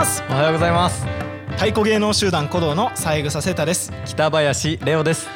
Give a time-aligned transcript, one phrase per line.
[0.00, 0.24] ます。
[0.30, 1.04] おはようございます。
[1.52, 3.92] 太鼓芸能集団鼓動の三枝セタです。
[4.06, 5.28] 北林レオです。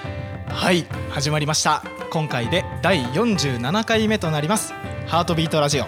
[0.49, 1.85] はい始まりました。
[2.11, 4.73] 今回で第47回目となります。
[5.07, 5.85] ハートビートラジオ。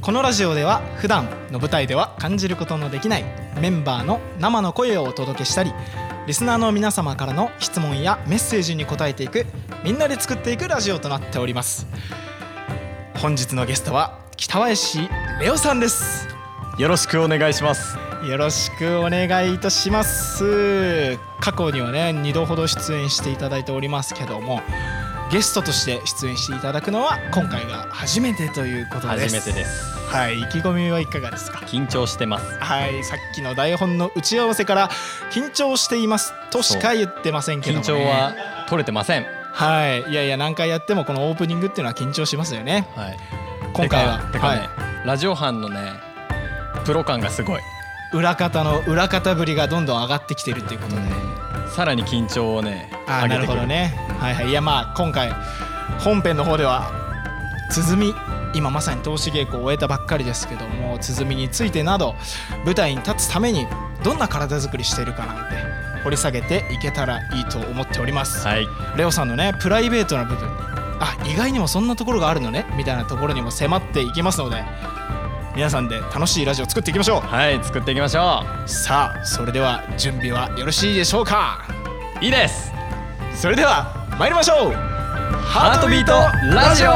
[0.00, 3.24] このラジオでは普段の舞台では感じることのできない
[3.60, 5.72] メンバーの生の声をお届けしたり
[6.26, 9.44] リスナーの皆様からの質問やメッセージに答えていく
[9.84, 11.86] みんなで作っていくラジオとなっております。
[13.18, 15.06] 本日のゲストは北林
[15.38, 16.39] レオさんです
[16.78, 17.98] よろしくお願いします。
[18.24, 21.18] よろしくお願いいたします。
[21.40, 24.60] 過去にはね2度ほど出演していただいておりますけども
[25.30, 29.36] ゲストとして出演していただくのは今回が初めてということです。
[29.36, 29.98] 初めてです。
[30.08, 31.58] はい意気込みはいかがですか？
[31.60, 32.58] 緊張してます。
[32.58, 34.88] はいさっきの台本の打ち合わせから
[35.32, 39.26] 緊張していますとしか言ってませんけども、ね、緊張は取れてません。
[39.52, 42.88] はいいやいや何回やってもこのオープニングっていうのは緊張しますよね。
[42.96, 43.18] はい。
[43.72, 44.18] 今回は。
[44.18, 46.09] ね、はラジオ班のね
[46.80, 47.62] プロ感がすごい、い、
[48.12, 51.02] 裏方の裏方ぶりがどんどん上がってきてるっていうことで、
[51.74, 53.94] さらに緊張をねあーなるほどね。
[54.18, 54.48] はいはい。
[54.48, 55.32] いやまあ今回
[56.00, 56.90] 本編の方では
[57.70, 58.14] 鼓
[58.52, 62.16] 今まさに投資稽古を終えたばっかりですけども鼓についてなど
[62.64, 63.66] 舞台に立つために
[64.02, 65.54] どんな体作りしているかなんて
[66.02, 68.66] 掘り下げていけたらいいと思っております、はい。
[68.96, 70.48] レオさんのねプライベートな部分。
[70.48, 70.54] に
[71.00, 74.62] あ意外にもそんなところがあるのねみたいなところにも迫っていきますので
[75.56, 78.68] 皆さんで楽しいラジオを作っていきましょはい作っていきましょう。
[78.68, 81.66] さあそれでは準備はよろしいでしょうか？
[82.20, 82.72] ういいです。
[83.34, 84.72] それでは参りましょう。
[84.72, 86.12] ハートビート
[86.54, 86.90] ラジオ。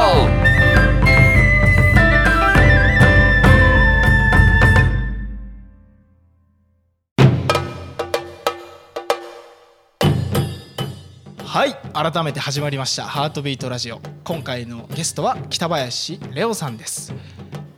[11.45, 14.01] はい改めて始まりましたハートビートラジオ。
[14.23, 17.13] 今回のゲストは北林レオさんです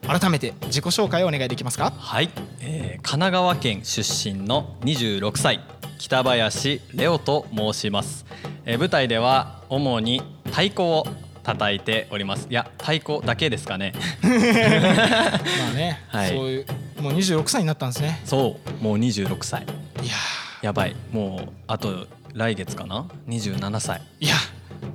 [0.07, 1.91] 改めて自己紹介をお願いできますか？
[1.97, 2.29] はい、
[2.61, 5.59] えー、神奈川県出身の26歳
[5.97, 8.25] 北林レオと申します、
[8.65, 11.07] えー舞台では主に太鼓を
[11.43, 12.47] 叩いております。
[12.49, 13.93] いや太鼓だけですかね。
[14.21, 16.29] まあね、 はい。
[16.29, 16.65] そういう
[17.01, 18.19] もう26歳になったんですね。
[18.25, 19.63] そうもう26歳。
[20.03, 20.13] いや
[20.61, 20.95] やばい。
[21.13, 24.01] もうあと来月かな？27歳。
[24.19, 24.35] ーいや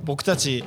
[0.03, 0.63] 僕たち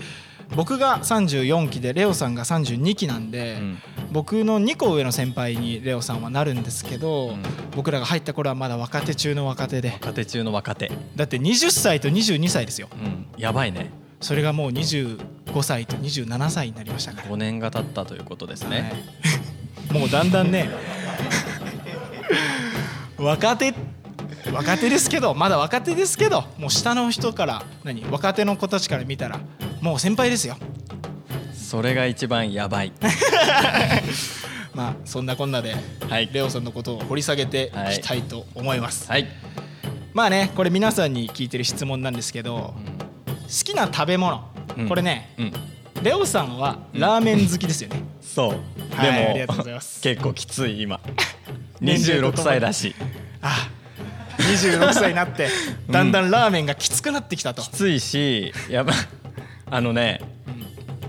[0.55, 3.79] 僕が34期でレオさんが32期なんで、うん。
[4.13, 7.43] 僕の2個上の先輩にレオさんはなるんですけど、うん。
[7.75, 9.91] 僕らが入った頃はまだ若手中の若手で。
[9.91, 10.91] 若手中の若手。
[11.17, 12.89] だって20歳と22歳ですよ。
[12.93, 13.27] うん。
[13.37, 13.91] やばいね。
[14.21, 15.19] それがもう25
[15.63, 17.29] 歳と27歳になりましたから。
[17.29, 19.99] 5年が経ったということですね、はい。
[19.99, 20.69] もうだんだんね
[23.19, 23.75] 若手
[24.53, 29.41] 若手ですけどまだ若手ですけどもう下の人から何若手の子たちから見たら
[29.81, 30.57] もう先輩ですよ。
[31.53, 32.93] それが一番やばい。
[34.75, 35.75] まあそんなこんなで
[36.09, 36.29] はい。
[36.33, 39.27] レオさんのことを掘り下げていきたいと思います、はい、
[40.13, 42.75] まあねこれ皆さんに聞いてる質問なんですけど
[43.27, 44.45] 好きな食べ物、
[44.77, 44.89] うん。
[44.89, 45.53] これねうん。
[46.03, 48.49] レオさんはラーメン好きですよね、 そう、
[48.95, 50.01] はいでもありがとうございます。
[50.03, 51.01] 結構きつい今。
[51.81, 52.95] 年齢と26ともに歳だし。
[53.43, 53.71] あ
[54.39, 55.49] 26歳になって
[55.91, 58.93] だんだんラーメンがきつくなってきたと、きついしやば
[59.71, 60.21] あのね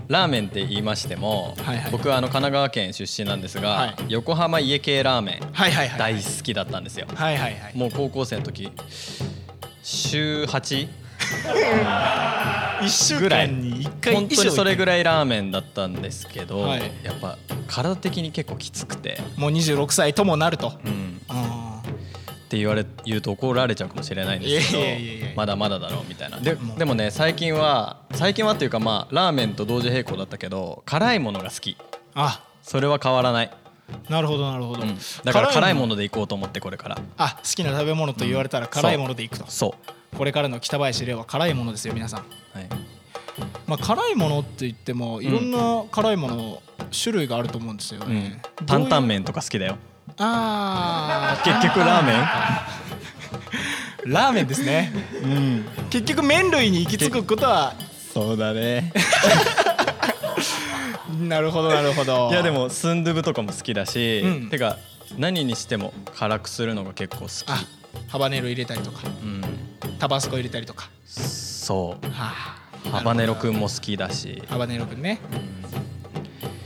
[0.08, 1.92] ラーメンって言いましても、はいはい。
[1.92, 3.96] 僕はあの神奈川県出身なんですが、はい。
[4.08, 7.76] 横浜家系ラーメンはいはいはい大好きだったんですよ、はいはいはい。
[7.76, 8.72] もう高校生の時
[9.82, 10.88] 週 8?
[12.80, 16.90] 1 週ぐらい間に1回本当にそれぐらいらいラーメンだったんですけど、はい。
[17.02, 17.36] やっぱ
[17.66, 20.72] 体的に結構きつくて、もう26歳ともなると。
[20.86, 21.67] うん、あ
[22.48, 26.38] って言われ言うと怒られちゃうかもしれないんですけどまだまだだろうみたいな。
[26.40, 31.76] ででもね最近は最近はっていうかまあラーメンと同時並行だったけど辛いものが好き。
[32.14, 32.42] あ。
[32.62, 33.50] それは変わらない、
[34.10, 36.98] なるほどなるほど、うん、だから辛いものでいこうと思ってこれから。
[37.16, 39.74] あ好きな食べ物と言われたら辛いものでいくと、そ
[40.16, 42.20] これからの北林レオは辛いものですよ皆さん。
[42.20, 42.68] う、はい、
[43.66, 48.14] まあ辛いものって言ってもいろんな辛いもの種類があると思うんですようん。
[48.14, 49.78] ね、担々麺麺とか好きだよ
[50.18, 52.14] あ結局ラーメン？
[54.12, 54.92] ー ラーメンですね。
[55.22, 55.64] うん。
[55.90, 57.74] 結局麺類に行き着くことは。
[58.12, 58.92] そうだね。
[61.20, 62.30] なるほどなるほど。
[62.30, 64.50] いやでもスンドゥブとかも好きだし、うん。
[64.50, 64.76] てか
[65.16, 67.44] 何にしても辛くするのが結構好き。
[67.48, 67.64] あ
[68.08, 69.00] ハバネロ入れたりとか。
[69.22, 69.42] うん。
[69.98, 70.88] タバスコ入れたりとか。
[71.06, 72.06] そう。
[72.10, 72.32] は
[72.86, 72.90] あ。
[72.90, 74.42] ハバネロくんも好きだし。
[74.48, 75.20] ハバネロくんね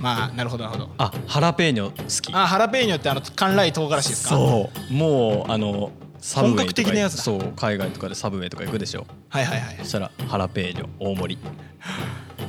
[0.03, 0.91] まあなるほどなるほど。
[0.99, 2.35] あハラペーニョ好き。
[2.35, 4.31] あハラペーニョってあの甘辣い唐辛子ですか？
[4.31, 4.93] そう。
[4.93, 7.23] もうあのサブウェイとか本格的なやつだ。
[7.23, 9.07] そう海外とかでサブウェイとか行くでしょ？
[9.29, 11.39] はいはいはいそしたらハラペーニョ大盛り、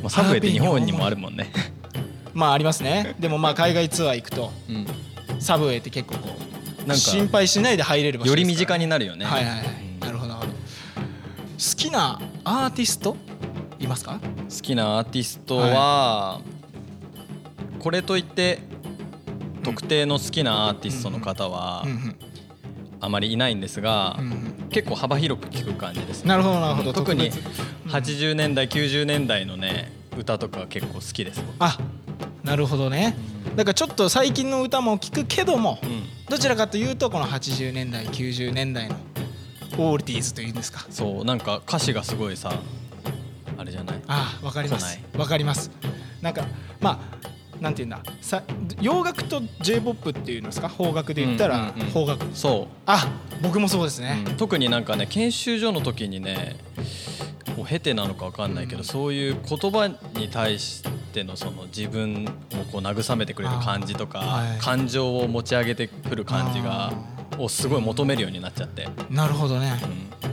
[0.02, 1.52] まあ、サブウェイって日本にもあるもんね。
[2.34, 3.16] まあありますね。
[3.20, 4.88] でもまあ海外ツアー行くとうん。
[5.40, 9.26] サブウェイって結構こうなんか心配しないで入れる場所より身近になるよね。
[9.26, 10.54] はいはいはい、うんなるほどなるほど。
[10.54, 10.58] 好
[11.78, 13.16] きなアーティスト
[13.80, 14.20] いますか？
[14.22, 16.42] 好きなアーティストは、
[17.83, 18.59] これといって
[19.62, 21.85] 特定の好きなアーティストの方は
[23.01, 24.18] あまりいないんですが、
[24.69, 27.30] 結構幅広く聴く感じですねなるほどなるほど特に
[27.88, 31.77] 80年代90年代のね歌とか結構好きですあ
[32.41, 33.18] なるほどね
[33.57, 35.77] だからちょっと最近の歌も聞くけども
[36.30, 38.95] どちらかというとこの80年代90年代の
[39.77, 42.53] オールディーズというんですかそうなんか歌詞がすごいさ
[43.57, 45.69] あれじゃないあわかりますわかります
[46.21, 46.45] なんか
[46.80, 47.32] まあ
[47.63, 48.04] なんていうんだ？
[48.19, 48.44] さ
[48.81, 50.69] 洋楽と j p o p っていうんですか？
[50.69, 51.92] 邦楽で言ったらうんうんうん。
[51.94, 52.25] 邦楽。
[52.36, 53.07] そあ
[53.42, 54.25] 僕もそうですう、ね。
[54.27, 54.36] うん。
[54.36, 56.57] 特になんかね研修所の時にね
[57.57, 60.83] を経てなのかわかんないけど、そういう言葉に対し
[61.13, 64.59] てのその自分をこう慰めてくれる感じとか、はい。
[64.59, 66.92] 感情を持ち上げてくる感じが
[67.38, 69.80] をすごい求めるようになっちゃって、なるほどね。
[69.83, 70.27] うん。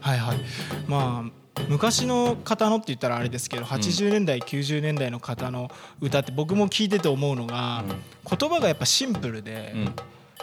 [0.00, 0.38] はいはい。
[0.86, 5.70] まあ昔の方のって言ったらあれですけど80年代90年代の方の
[6.00, 7.84] 歌って僕も聞いてて思うのが
[8.28, 9.92] 言葉がやっぱシンプルでうん。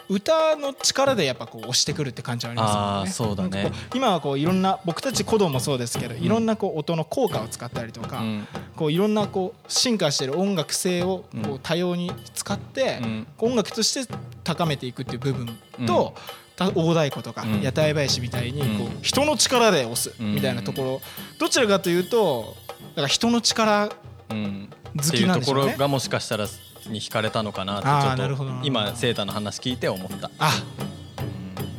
[0.09, 3.71] 歌の力でやっぱこう押してくるって感じはありますもんね。
[3.95, 8.47] 今はこういろんな僕たち鼓動もそうですけどいろんなこう音の効果を使ったりとか、うん。
[8.75, 11.41] こういろんなこう進化している音楽性をうん。
[11.43, 12.99] こう多様に使って
[13.37, 14.13] 音楽として
[14.43, 15.47] 高めていくっていう部分
[15.87, 16.21] と、た
[16.57, 17.61] 大太鼓とかうん。
[17.61, 21.01] 屋台林みたいにこううん人の力で押すみたいなところ。
[21.39, 22.55] どちらかというと
[22.89, 23.89] だから人の力
[24.29, 24.69] うん。
[24.95, 26.45] 好きなんでしょうところがもしかしたら
[26.87, 30.29] に惹かれたのかなってちょっと今セータの話聞いて思った。
[30.37, 30.51] あ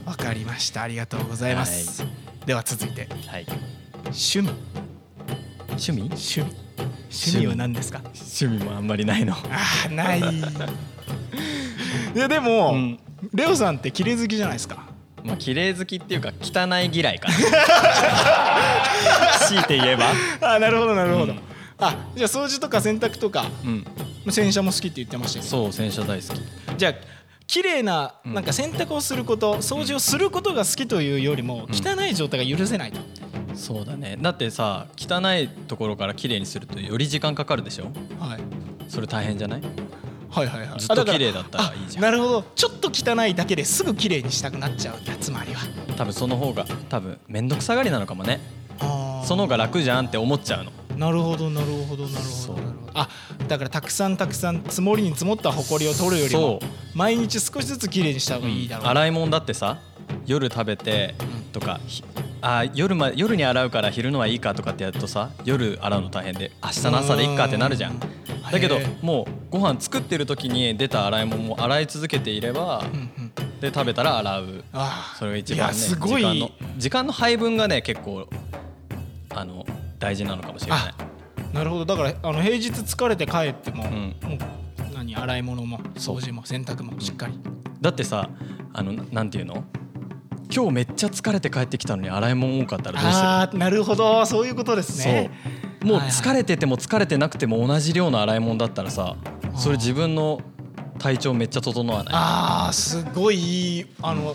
[0.04, 0.82] わかりました。
[0.82, 2.04] ありがとうございます、
[2.46, 3.08] では続いて。
[3.28, 3.46] はい。
[4.06, 4.50] 趣味。
[5.68, 6.02] 趣味？
[6.02, 6.64] 趣味。
[7.10, 8.00] 趣味は何ですか？
[8.04, 9.34] 趣味もあんまりないの。
[9.34, 10.20] あーない。
[12.14, 12.98] いやでも、うん
[13.32, 14.84] レオさんって綺麗好きじゃないですか
[15.24, 17.34] まあ綺麗好きっていうか汚い嫌いかな。
[19.48, 20.12] 強いて言えば。
[20.54, 21.40] あなるほどなるほど、うん
[21.76, 23.84] あじゃあ掃除とか洗濯とかうん。
[24.30, 26.40] 洗車も好きって言ってましたけどそう洗車大好き。
[26.78, 26.94] じゃあ
[27.48, 33.00] 綺麗なうんなんか洗濯をすること掃除をすることが好きというよりも汚い状態が許せないと、
[33.56, 34.16] そうだね。
[34.20, 37.86] だってさ汚いところから綺麗にするとより時間かかるでしょ？
[38.20, 38.40] はい、
[38.88, 39.62] それ大変じゃない？
[40.34, 40.80] はいはいはい。
[40.80, 42.04] ずっと綺麗だったらいいじゃん。
[42.04, 42.42] あなるほど。
[42.54, 44.98] ちょっと汚いだけですぐ綺麗にしたくなっちゃう。
[44.98, 45.60] んだつまりは。
[45.96, 48.40] 多分その方が多分面倒くさがりなのかもね。
[49.24, 50.72] その方が楽じゃんって思っちゃうの。
[50.96, 52.60] なるほどなるほどなるほど
[52.94, 53.08] あ
[53.48, 56.60] だからたくさんたくさん積もりに積もった埃を取るよりも
[56.94, 59.78] 毎日少しずつ綺麗にした方がいいだろう、洗い物だってさ
[60.26, 61.14] 夜食べて
[61.52, 62.02] とか、ひ
[62.42, 67.92] あ夜ま夜に洗うから昼のはいいかとかってやるとさ夜洗うの大変で明日の朝でいっかってなるじゃん。
[67.92, 68.00] うん。
[68.50, 72.84] だけどもうご飯作ってる時に出た洗い物も洗い続けていれば
[73.60, 74.64] で食べたら洗う。
[75.18, 76.22] それが一番ねいやすごい。
[76.22, 78.28] 時間の時間の配分がね結構
[79.30, 79.64] あの
[79.98, 80.80] 大事なのかもしれない。
[80.80, 80.94] あ
[81.54, 81.84] なるほど。
[81.86, 84.16] だからあの平日疲れて帰っても,、ん。
[84.22, 87.38] もう何洗い物も掃除も洗濯もしっかり、
[87.80, 88.28] だってさ
[88.72, 89.64] あのなんていうの？
[90.52, 93.26] 今日めっちゃ疲れて帰ってきたのに洗い物多かったらどうする？
[93.26, 94.24] ああなるほど。
[94.26, 95.30] そういうことですね。
[95.82, 95.92] そう。
[95.92, 99.16] もう疲れてても疲れてなくても同じ量の洗い物だったらさ
[99.54, 100.40] それ自分の
[100.98, 102.14] 体調めっちゃ整わない？
[102.14, 104.34] ああすごいいいあの、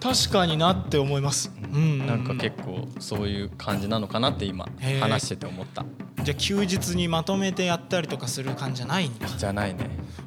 [0.00, 1.74] 確かになって思います、うん。
[1.74, 4.66] うんうんなんか結構そういう感じなのかなって今
[5.00, 5.84] 話してて思った
[6.22, 9.26] じゃあ休日にまとめてやったりとかする感じじゃないんだ。
[9.26, 9.84] じゃないね。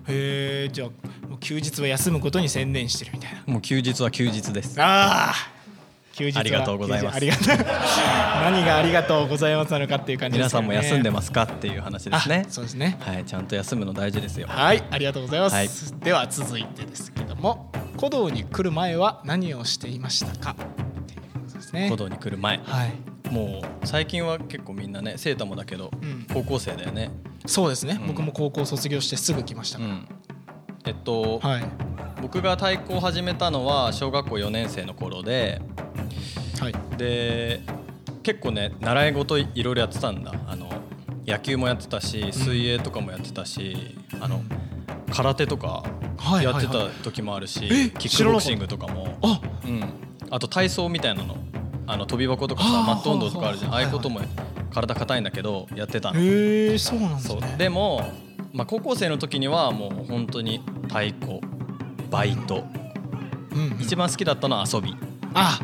[0.08, 3.44] へえじゃあもう休日は休むことに専念してるみたいな。
[3.46, 4.82] もう休日は休日です。
[4.82, 5.34] ああ
[6.14, 7.16] 休日はありがとうございます。
[7.16, 7.46] ありがとう。
[7.58, 12.46] 何がありがとうございますなのかっていう感じで皆さんも休んでますかっていう話ですね。
[12.48, 12.98] あそうですね。
[13.00, 14.48] はいちゃんと休むの大事ですよ。
[14.48, 15.70] はいありがとうございます、はい。
[16.04, 20.52] では続いてですけども古道に来る前は何をしていましたか？
[20.52, 20.56] っ
[21.06, 21.86] ていうことですね。
[21.86, 22.60] 古道に来る前。
[22.64, 26.28] はいもう最近は結構みんなねセータもだけどうん。
[26.32, 27.10] 高校生だよね。
[27.48, 28.08] そうですね、うん。
[28.10, 29.80] 僕も高校卒業してすぐ来ました。
[29.80, 30.08] かうん。
[30.86, 31.64] えっとら、はい。
[32.22, 35.62] 僕が太鼓を始めたのは小学校4年生の頃で
[36.60, 36.76] はい。
[36.98, 37.62] で
[38.22, 40.32] 結構ね習い事いろいろやってたんだ。
[40.48, 40.70] あの
[41.26, 44.44] 野球もやってたし水泳とかもやってたし、あの
[45.12, 45.84] 空手とか
[46.18, 49.18] はいやってた時もあるし、えキックボクシングとかも。
[49.24, 49.42] あ。
[49.66, 49.84] うん、
[50.30, 51.36] あと体操みたいなの
[51.86, 53.72] あの飛び箱とかさマット運動とかあるじゃん。
[53.72, 54.22] あはあいうことも
[54.72, 56.20] 体硬いんだけどやってたの。
[56.20, 57.56] へえそうなんですね。
[57.58, 58.02] でも、
[58.54, 61.42] まあ、高校生の時にはもう本当に太鼓
[62.10, 62.66] バイト。
[63.52, 63.82] うんうん。
[63.82, 64.96] 一番好きだったのは遊び。
[65.36, 65.60] あ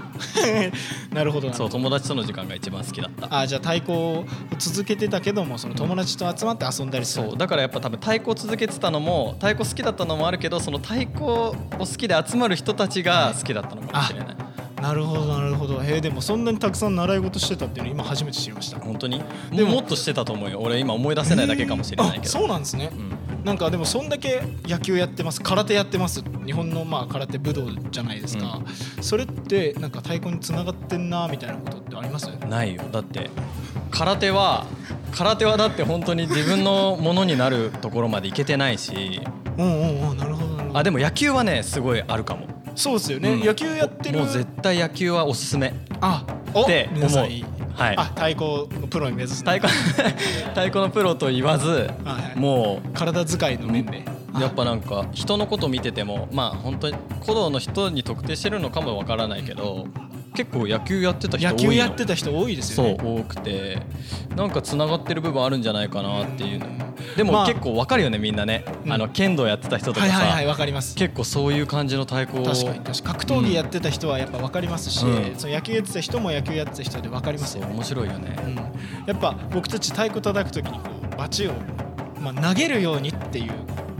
[1.13, 1.53] なるほどなるほど。
[1.53, 3.39] そう友達との時間が一番好きだった。
[3.39, 4.25] あじゃあ太鼓を
[4.57, 7.37] 続けてたけどもその友達と集まって遊んだりするそう。
[7.37, 14.48] だからやっぱ多分太鼓を続けてたのも太鼓好きだったのもあるけどその太鼓を好きで集まる人たちが好きだったのかもしれない
[14.81, 15.81] なるほどなるほど。
[15.81, 18.79] へえでもそんなにたくさん習い事してたっていうの今初めて知りました。
[18.79, 19.19] 本当に？
[19.19, 20.59] でもでももっとしてたと思うよ。
[20.61, 23.45] 俺今思い出せないだけかもしれないけあどそうなんですね、うん。
[23.45, 25.41] なんかでもそんだけ野球やってます。
[25.41, 26.23] 空手やってます。
[26.45, 28.61] 日本のまあ空手武道じゃないですか、
[29.01, 32.27] それってなんか太鼓につながってんなみたいなことってあります？
[32.47, 32.83] ないよ。
[32.91, 33.29] だって
[33.91, 34.65] 空手は
[35.11, 39.21] 空手はだって本当に自分のものになるところまでいけてないし。
[39.57, 40.17] うんうんうん。
[40.17, 40.79] なるほどなるほど。
[40.79, 42.47] あでも野球はねすごいあるかも
[42.79, 43.45] そうですよね、うん。
[43.45, 44.19] 野球やってる。
[44.19, 45.73] もう絶対野球はおすすめ。
[45.99, 47.09] あおって思う。
[47.09, 47.97] はい。
[47.97, 49.67] あ太鼓のプロに目指す太鼓
[50.55, 52.39] 太鼓のプロと言わずはいはい。
[52.39, 59.85] も体使いの面で、うやっぱなんか人のこと見ててもまあ本当に古道の人に特定してるのかもわからないけど
[60.33, 61.63] 結構野球やってた人多いの。
[61.63, 62.97] 野球やってた人多いですよね。
[62.97, 63.77] そう多くて
[64.37, 67.41] なんかつながってる部分あるんじゃないかなっていうのでまあ。
[67.41, 68.93] も結構わかるよねみんなね、うん。
[68.93, 70.95] あの剣道やってた人とかさ、はいはいかります。
[70.95, 73.01] 結構そういう感じの太鼓を確かに確かに。
[73.01, 75.35] 格闘技やってた人はやっぱ分かりますし、うん。
[75.37, 81.53] その野球やってた人も野球やってた人で分かりますよ、そう面白いよね、うん、やっぱ僕たち太鼓叩く時にこうバチを、
[82.19, 83.51] まあ、投げるようにっていう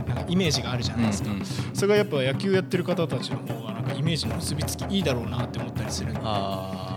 [0.08, 1.44] なんかイメージがあるじゃないですか、うんうん。
[1.44, 6.12] それがやっぱ野球やってる方たちの方がなんかイメージの結びつきいいだろうなって思ったりする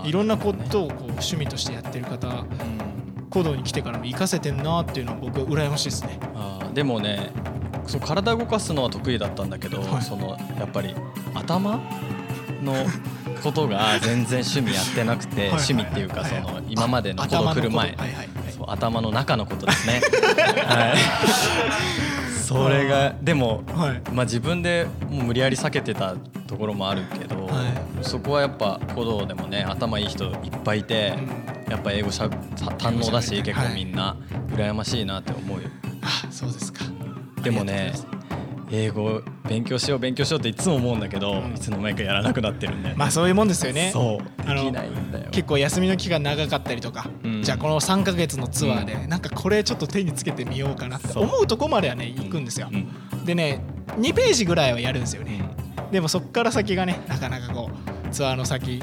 [0.04, 2.93] いろんなことをこう趣味としてやってる方うん
[3.34, 6.20] 行動に来てからも活かせてんなっていうのは僕は羨ましいですね。
[6.36, 7.32] あーでもね
[7.86, 10.02] そう体動かすのは得意だったんだけど、はい。
[10.02, 10.94] そのやっぱり
[11.34, 11.80] 頭
[12.62, 12.74] の
[13.42, 17.54] ことが 全然趣味やってなくてはい趣味っていうかはいその今までのこと。
[17.54, 17.96] 来る前
[18.66, 20.00] 頭の中のことですね。
[20.64, 24.02] はい、それがでも、はい。
[24.12, 26.14] まあ、自分でもう無理やり避けてた
[26.46, 27.62] ところもあるけど、は
[28.02, 31.14] そこはやっぱ古道でもね頭いい人いっぱいいて、
[31.68, 34.16] やっぱ英語しゃ堪能だし結構みんな。
[34.54, 35.68] 羨ましいなって思うよ。
[36.02, 36.84] あそうですか。
[37.42, 37.92] でもね
[38.74, 41.54] 英語勉強しよう勉強しようっていつも思うんだけど、うん。
[41.54, 42.98] いつの間にかやらなくなってるんだよね。
[42.98, 43.90] まあそういうもんですよね。
[43.92, 44.42] そう。
[44.44, 45.30] であのきないんだよ。
[45.30, 47.42] 結構休みの期間長かったりとか、うん。
[47.42, 53.24] じゃあこの3ヶ月のツアーでなんかこれちょっと手につけてみようかなって思うとこまではね行くんですよ、うん。
[53.24, 53.62] でね
[53.98, 55.42] 2ページぐらいはやるんですよね、
[55.92, 58.82] でもそっから先がねなかなかこうツアーの先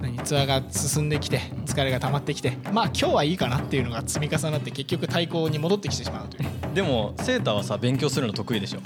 [0.00, 1.40] 何ツアーが進んできて
[1.76, 6.74] 疲れが溜まってきてまあ今日はいいかなっていうのが積み重なって結局対抗に戻ってきてしまうという。
[6.74, 8.80] でもセーターはさ勉強するの得意でしょ。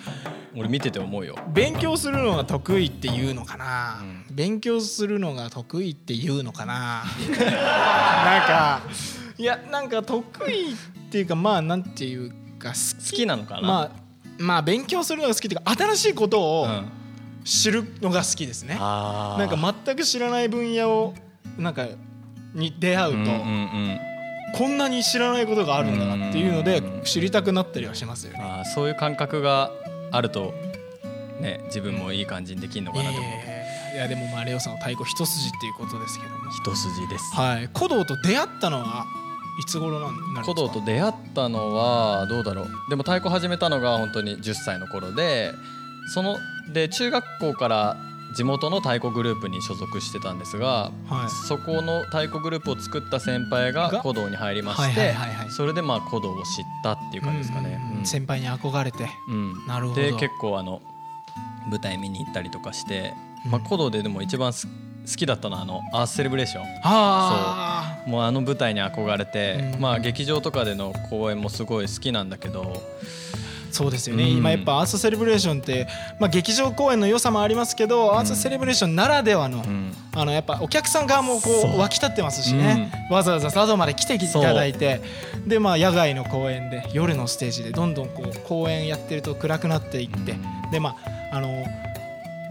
[0.57, 1.37] 俺見てて思うよ。
[1.53, 7.05] 勉強するのが得意っていうのかな、う勉強するのが得意っていうのかな。
[7.31, 8.83] なんか
[9.39, 10.75] いやなんか得意っ
[11.11, 13.25] ていうかまあなんていうか好き。
[13.25, 13.63] なのかな？
[13.63, 13.91] まあ
[14.39, 16.93] まあ勉強するのが好きっていうか新しいことをうん。
[17.43, 21.15] 知るのが好きですね、なんか全く知らない分野を
[21.57, 21.87] なんか
[22.55, 23.99] に出会うと、うんうんうん。
[24.55, 28.39] こんなに知らないことがあるんだなっていうのでうん知りたくなったりはしますよね。
[28.43, 29.71] あーそういう感覚が
[30.11, 30.53] あると
[31.41, 33.61] ね自分もいい感じにできるのかなと思う、えー
[33.93, 36.51] いやでもまあレオさんの太鼓一筋っていうことですけども。
[36.53, 37.35] 一筋です。
[37.35, 37.69] はい。
[37.77, 39.05] 古道と出会ったのは
[39.61, 40.43] いつ頃なんですか？
[40.43, 42.69] 古道と出会ったのはどうだろう。
[42.89, 45.53] でも太鼓始めたのが本当に10歳の頃で
[46.15, 46.39] その
[46.73, 47.97] で中学校から
[48.37, 51.31] 地元の太鼓グループに所属してたんですがはい。
[51.49, 54.01] そこの太鼓グループを作った先輩がが？
[54.01, 55.15] 古道に入りまはいして
[55.51, 57.81] それでまあ古道を知ったっていう感じですかね。
[58.05, 59.09] 先輩に憧れて。
[59.29, 59.67] うん。
[59.67, 60.01] なるほど。
[60.01, 60.81] で結構あの
[61.69, 63.51] 舞台見に行ったりとかして、うん。
[63.53, 64.73] まあ、古道ででも一番す好
[65.17, 66.47] きだったのはあのアースセレブレー。
[66.47, 72.79] ションあもうあの舞台に憧れて、うんまあ劇場とかでの公演もすごい好きなんだけどあ
[73.71, 74.31] そうですよね、うん。
[74.39, 75.87] 今やっぱアースセレブレーションって、
[76.19, 79.95] まあ、劇場公演の良さもありますけど、アースセレブレーションならではの,、うん。
[80.15, 81.71] あのやっぱお客さん側もこそう。
[81.73, 85.01] う沸き立ってますしね、わざわざ佐渡まで来ていただいて。
[85.47, 90.35] でまあ野外の公演で夜のステージでどんどんこう公演やってると暗くなっていって、う
[90.69, 90.71] ん。
[90.71, 90.97] でま
[91.33, 91.65] ああの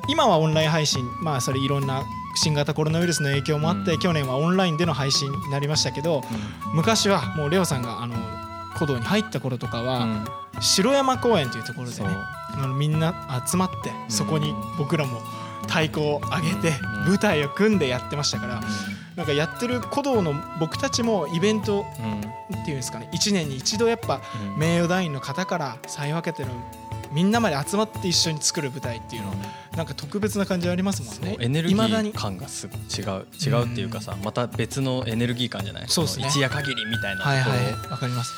[0.07, 2.03] 今はオンライン配信まあそれいろんな
[2.35, 3.99] 新型コロナウイルスの影響もあって、うん。
[3.99, 6.23] 去年はオンラインでの配信になりましたけど
[6.73, 8.15] 昔はもうレオさんがあの
[8.79, 10.25] 古道に入った頃とかは、うん。
[10.61, 12.07] 城山公園というところでね
[12.77, 15.19] みんな集まってそこに僕らも
[15.63, 16.73] 太鼓を上げて
[17.05, 17.09] うん。
[17.09, 18.61] 舞台を組んでやってましたから
[19.15, 21.85] なんかやってる古道の僕たちもイベント
[22.51, 22.59] うん。
[22.61, 24.21] っていうんですかね1年に一度やっぱ
[24.55, 24.59] うん。
[24.59, 26.49] 名誉団員の方から幸分けてる
[27.11, 29.35] みんなまで集まって一緒に作る舞台っていうのは
[29.75, 31.37] なんか特別な感じありますもんね。
[31.39, 35.85] エネルギー感がすごい違う違うっていうかさまた別のエネルギー感じゃない？
[35.87, 36.25] そうっすね。
[36.25, 38.31] の一夜限りみたいなはいはいわかります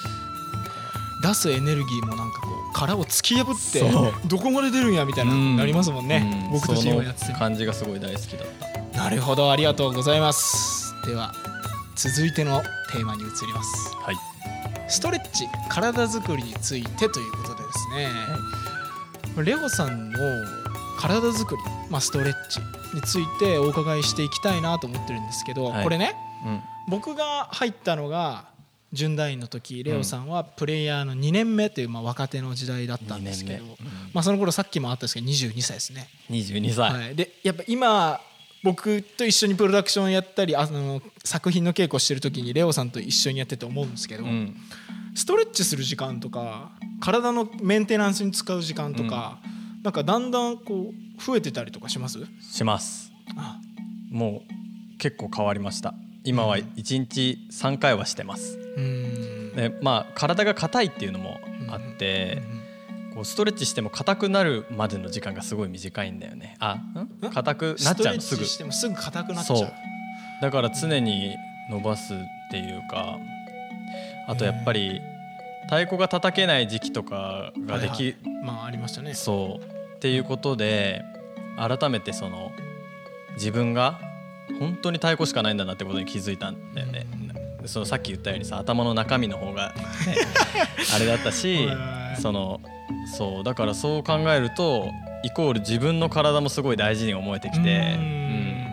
[1.21, 3.83] 出すエネルギーもなんかこう殻を突き破って
[4.27, 5.57] どこまで出るんやみたいなうん。
[5.57, 6.51] なりますもんね、うん。
[6.53, 8.47] 僕たち今やってて感じがすごい大好きだっ
[8.93, 8.97] た。
[8.97, 10.93] なるほどありがとうございます。
[11.05, 11.33] では
[11.95, 12.61] 続いての
[12.91, 13.95] テーマに移ります。
[13.97, 14.15] はい。
[14.87, 17.89] ストレッチ体づくりについてということでです
[19.37, 20.19] ね、レオさんの
[20.99, 22.59] 体づくり、まあ、ストレッチ
[22.93, 25.83] についてお伺いしていきたいなと思ってるんですけど、はい。
[25.83, 26.61] これねうん。
[26.87, 28.50] 僕が入ったのが
[28.93, 33.85] 準大院の時レオさんはプレイヤーの2年目というまあ若手の時代だったんですけど、2年目。
[33.85, 33.91] うん。
[34.13, 36.09] まあ、その頃さっきもあったんですけど22歳ですね。
[36.29, 38.19] 22歳、はい、でやっぱ今
[38.63, 44.55] 僕と一緒にプロダクションやったりあの作品の稽古してる時にレオさんと一緒にやってて思うんですけど、うん。
[45.15, 49.39] ストレッチする時間とか体のメンテナンスに使う時間とか、
[49.83, 52.19] なんかだんだんこう増えてたりとかします？
[52.41, 53.11] します。
[53.35, 53.57] あ。
[54.09, 58.57] もう結構変わりました今は1日3回はしてます。
[59.55, 62.41] でまあ体が硬いっていうのもあって、
[63.13, 66.55] こうストレッチしても硬くなるまでの時間がすごい短いんだよね。
[66.59, 66.79] あ
[67.33, 68.21] 硬くなっちゃうの？
[68.21, 68.45] すぐ。
[68.45, 69.73] してもすぐ硬くなっちゃう。
[70.41, 71.35] だから常に
[71.69, 72.17] 伸ばすっ
[72.51, 73.17] ていうか
[74.27, 75.01] あとやっぱり
[75.65, 79.13] 太鼓が叩けない時期とかができ、まあありましたね。
[79.13, 79.65] そう。
[79.95, 81.03] っていうことで
[81.57, 82.51] 改めてその
[83.35, 83.99] 自分が
[84.59, 87.05] 本当に太鼓しかないんだなってことに気づいたんだよね。
[87.61, 89.75] でそのさっき言ったようにさ頭の中身の方が、ね、
[90.95, 92.59] あれだったしはいその
[93.17, 94.87] そうだからそう考えると
[95.23, 98.07] イコール自分の体もすごい大事に思えてきて、ううん。
[98.63, 98.65] ん、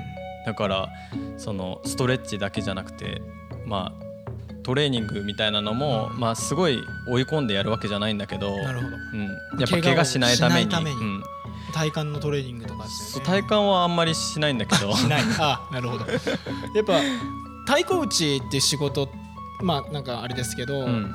[0.46, 0.88] だから
[1.36, 3.20] そのストレッチだけじゃなくて
[3.66, 4.08] まあ
[4.68, 8.66] トレーニングみたいなのも、まあ、すごい追い込んでやるわけじゃないんだけど、うん、や
[9.64, 10.68] っぱ怪我しないために。
[10.68, 10.96] 怪我をしないために。
[11.00, 11.22] うん、
[11.72, 12.90] 体幹のトレーニングとかね。
[13.24, 14.94] 体幹はあんまりしないんだけど。
[14.96, 15.22] しない。
[15.38, 16.06] あ なるほど。
[16.06, 17.00] やっぱ
[17.66, 19.08] 太鼓打ちって仕事
[19.60, 21.10] まあなんかあれですけど、うん。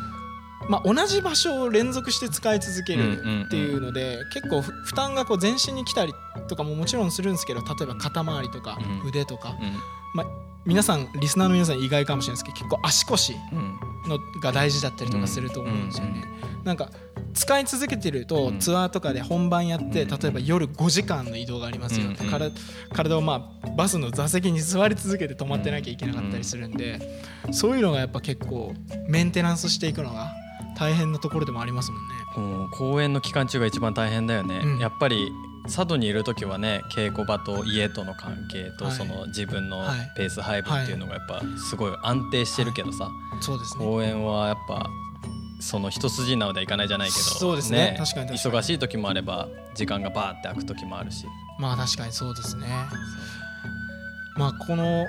[0.69, 6.13] まあ、同じ場所を連続して使い続けるっていうので、結構ふ負担がこう全身に来たり
[6.47, 9.07] とかももちろんするんですけど例えば肩周りとかうん。
[9.07, 9.77] 腕とか、うん
[10.13, 10.27] まあ、
[10.65, 13.79] 皆さんリスナーの皆さん意外かもしれないですけど結構足腰うん
[14.09, 16.25] のが大事だったりとかすると思うんですよね。
[16.65, 16.89] なんか
[17.33, 18.59] 使い続けてるとうん。
[18.59, 20.09] ツアーとかで本番やってうん。
[20.09, 22.49] 例えば夜5時間の移動がありますようんから
[22.93, 26.99] 体をまあバスの座席に座り続けて止まってなきゃいけなかったりするんで
[27.51, 28.73] そういうのがやっぱ結構
[29.07, 30.33] メンテナンスしていくのが
[30.83, 32.15] 大変なところでもありますもんね。
[32.35, 34.79] もう公演の期間中が一番大変だよね、うん。
[34.79, 35.31] やっぱり
[35.63, 40.11] 佐渡にいる時はね稽古場と家との関係とはいその自分のはい。
[40.17, 43.09] ペース配分っていうのがやっぱすごい安定してるけどさ、
[43.41, 43.85] そうですね。
[43.85, 44.89] 公演はやっぱ
[45.59, 47.95] その一筋縄ではいかないじゃないけどそうですね。
[47.97, 51.25] 確かに忙しい時もあれば時間がバーって空く時もあるし。
[51.59, 52.67] まあ確かにそうですね。
[54.35, 55.05] まあこの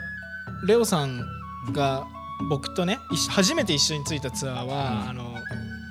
[0.66, 1.26] レオさん
[1.72, 2.04] が
[2.48, 5.08] 僕とね初めて一緒についたツアーは、うん。
[5.08, 5.34] あの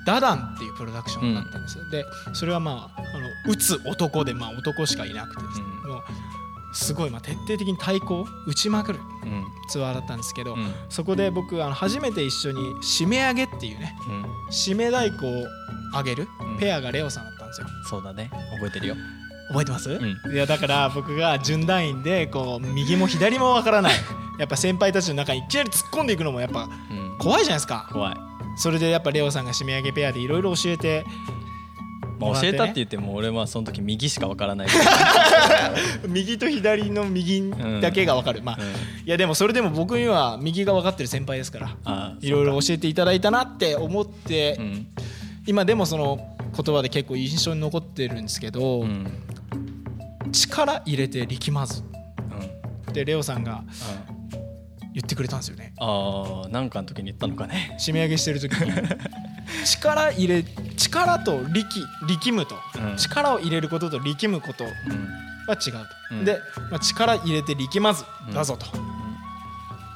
[0.06, 5.90] ダダンっていうプロダクションだったんですよ、でそれはまああの打つ男でまあ男しかいなくてですね、うん。
[5.90, 6.02] もう
[6.74, 9.44] すごいまあ徹底的に太鼓を打ちまくるうん。
[9.68, 10.74] ツアーだったんですけど、うん。
[10.88, 14.24] そこで僕あの初めて一緒に締め上げっていうねうん。
[14.50, 15.44] 締め太鼓を
[15.96, 16.58] 上げるうん。
[16.58, 17.66] ペアがレオさんだったんですよ。
[17.88, 18.30] そうだね。
[18.56, 18.96] 覚えてるよ。
[19.48, 20.32] 覚えてます、ん。
[20.32, 23.92] いやだから僕が準団員でこう右も左もわからない。
[24.38, 27.18] やっぱ先輩たちの中にいきなり突っ込んでいくのもやっぱうん。
[27.18, 27.88] 怖いじゃないですか。
[27.92, 28.16] 怖い、
[28.56, 31.04] それでやっぱレオさんが締め上げペアでいろいろ教えて
[32.18, 34.68] まあ、教えたってね言っても俺はその時右しかわからない。
[36.08, 38.64] 右と左の右だけがわかる、まあうん
[39.06, 44.86] いやでもそれでも僕には右が分かってる先輩ですからあいろいろ教えていただいたなって思って、うん。
[45.46, 49.06] 今でもその言葉で結構印象に残ってるんですけど、うん。
[50.32, 51.82] 力入れて力まず。
[51.82, 52.90] うん。
[52.90, 53.62] ってレオさんが
[54.08, 54.13] あ
[54.94, 55.74] 言ってくれたんですよね。
[55.78, 57.76] あーなんかの時に言ったのかね。
[57.80, 58.72] 締め上げしてる時に。
[59.66, 60.44] 力入れ
[60.76, 62.96] 力と力力むと、うん。
[62.96, 64.70] 力を入れることと力むことうん。
[64.70, 65.78] は違うと、
[66.12, 66.24] うん。
[66.24, 66.38] で、
[66.70, 68.66] まあ、力入れて力まずだぞと、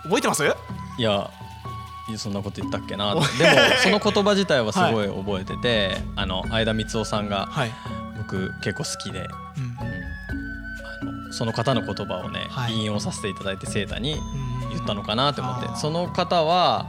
[0.03, 0.45] 覚えてます？
[0.45, 1.31] いや
[2.17, 3.15] そんなこと言ったっけな。
[3.15, 3.27] でも
[3.83, 7.73] その言葉自体はすごい 覚えてて、あの相田光雄さんがはい、
[8.17, 9.65] 僕結構好きで、うん。
[9.65, 9.79] うん。
[11.21, 12.73] あのその方の言葉をね、はい。
[12.75, 14.15] 引用させていただいてセータに。
[14.15, 14.48] うん
[14.79, 16.87] 言ったのかなって思って、その方は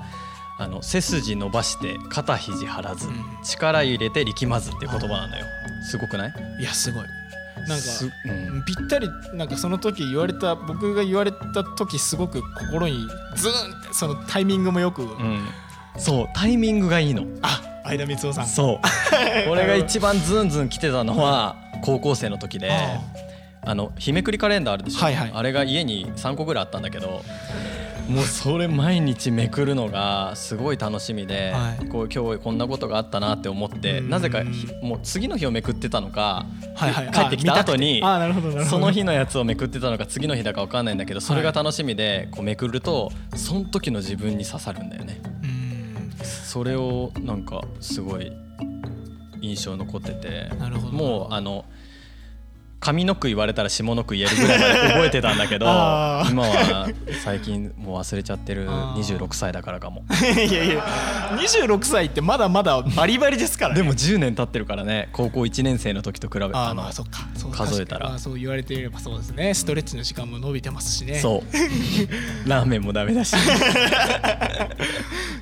[0.58, 3.16] あの背筋伸ばして肩肘張らず、うん。
[3.44, 5.46] 力入れて力まずっていう言葉なのよ。
[5.90, 6.34] すごくない？
[6.60, 7.04] いやすごい。
[7.68, 8.64] なんかすうん。
[8.66, 15.46] ぴったりなんかその時言われた僕が言われた時すごく心にズーンってそのタイミングもよく、うん。
[15.98, 17.26] そうタイミングがいいの。
[17.42, 18.48] あ相田光雄さん。
[18.48, 18.80] そう。
[19.50, 23.00] 俺が一番ズンズン来てたのは高校生の時であ
[23.66, 23.76] あ。
[23.76, 25.32] の日めくりカレンダーあるでしょ、はいはい。
[25.34, 27.24] あれが家に3個ぐらいあったんだけど
[28.10, 31.88] もうそれ毎日めくるのがすごい楽しみで、はい。
[31.88, 34.10] こう今日こんなことがあったなって思ってうん。
[34.10, 36.46] なぜかひもう次の日をめくってたのか、
[36.76, 37.12] はいはい。
[37.12, 38.02] 帰ってきた後に
[38.70, 45.22] その日のやつをめくってたのか次の日だか分かんないんだけどそれが楽しみでこうめくるとその時の自分に刺さるんだよね。
[45.44, 46.26] うん。
[46.26, 48.32] それをなんかすごい
[49.42, 50.50] 印象残ってて
[50.92, 51.66] もうあの
[52.80, 55.66] 上の句言われたら下の句言えるぐらいまで覚えてたんだけど
[56.32, 56.88] 今は
[57.24, 59.18] 最近もう忘れちゃってるあー。
[59.20, 60.04] 26歳だからかも。
[60.36, 60.84] いやいや
[61.42, 63.82] 26歳ってまだまだバリバリですからね。
[63.82, 67.28] でも10年経ってるからね高校1年生の時と比べああのあまあそっか。
[67.36, 68.18] そう数えたら。
[68.18, 69.54] そう言われていればそうですね。
[69.54, 71.20] ストレッチの時間も伸びてますしね。
[71.20, 71.44] そう。
[72.50, 73.36] ラーメンもダメだし。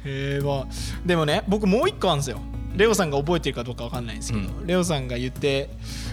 [0.06, 0.66] えーまあ
[1.06, 2.40] でもね僕もう一個あるんですよ
[2.78, 5.70] レオさんが覚えてるかどうかわかんないんですけど、うレオさんが言って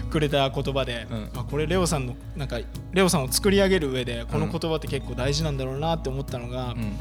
[0.09, 1.29] くれた言葉で、うん。
[1.35, 2.59] あこれレオさんのなんか
[2.91, 6.93] レオさんを作り上げる上でこの言葉って結構大事なんだろうなって思ったのが、うん。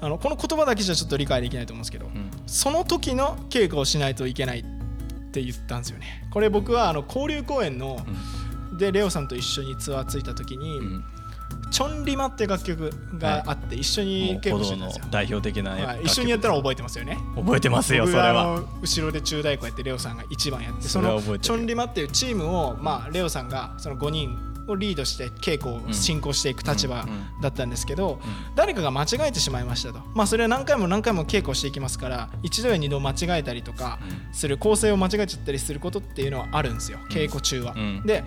[0.00, 2.30] あのこの言葉だけじゃちょっと理解できないと思うんですけど、うん。
[2.46, 4.64] その時の稽古をしないといけないっ
[5.32, 6.28] て言ったんですよね。
[6.30, 7.98] これ僕はあの交流公演の、
[8.78, 11.04] でレオさんと一緒にツアーついた時に「うん
[11.70, 17.18] チョンリマ」って楽曲があって、一緒もに稽古してたんですよ、代表的なはい、一緒にやったら覚えてますよね。
[17.36, 18.44] 覚えてますよそれは。
[18.44, 27.06] の後ろで中太鼓やってレオさんが1番やってそのチョンリマっていうチームを、まあ、レオさんがその5人をリードして稽古を進行していく立場
[27.40, 28.18] だったんですけど、
[28.54, 33.98] 誰かが間違えてしまいましたと、まあ、それは何回も何回も稽古していきますから一度や二度間違えたりとか
[34.32, 36.98] する構成を間違えちゃったりすることっていうのはあるんですよ。
[37.10, 37.74] 稽古中は。
[37.76, 38.02] うん。
[38.04, 38.24] で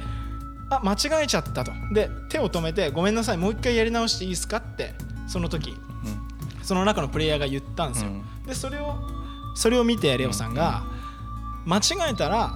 [0.70, 1.72] あ間違えちゃったと。
[1.92, 4.94] で手を止めてごめんなさいもう一回やり直していいですかって
[5.28, 5.76] その時
[6.64, 8.12] その中のプレイヤーが言ったんですよ。
[8.12, 8.24] うん。
[8.46, 8.96] でそれを
[9.56, 10.84] それを見てレオさんが、
[11.66, 12.54] 間違えたら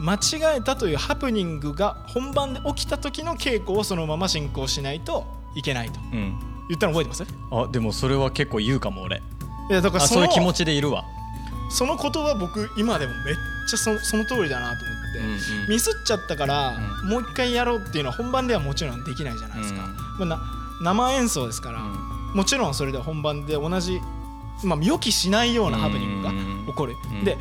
[0.00, 6.00] 間違えたというハプニングが本番で起きた時の稽古をそのまま進行しないといけないと。
[6.12, 6.18] うん。
[6.18, 7.22] うん言ったの覚えてます？
[7.24, 9.20] いあでもそれは結構言うかも俺。
[9.68, 11.04] やだからそういう気持ちでいるわ
[11.70, 13.34] その言葉僕今でもめっ
[13.68, 15.68] ちゃそその通りだなと思って、うんうん。
[15.68, 19.84] ミスっちゃったから、うもう一回やろうっていうのは本番ではもちろんできないじゃないですか、
[20.20, 20.28] うん。
[20.28, 20.38] まあ、
[20.82, 24.00] な生演奏ですから、もちろんそれで本番で同じ、
[24.64, 26.32] まあ、予期しないようなハプニングが
[26.66, 27.24] 起こる、うん。
[27.24, 27.36] で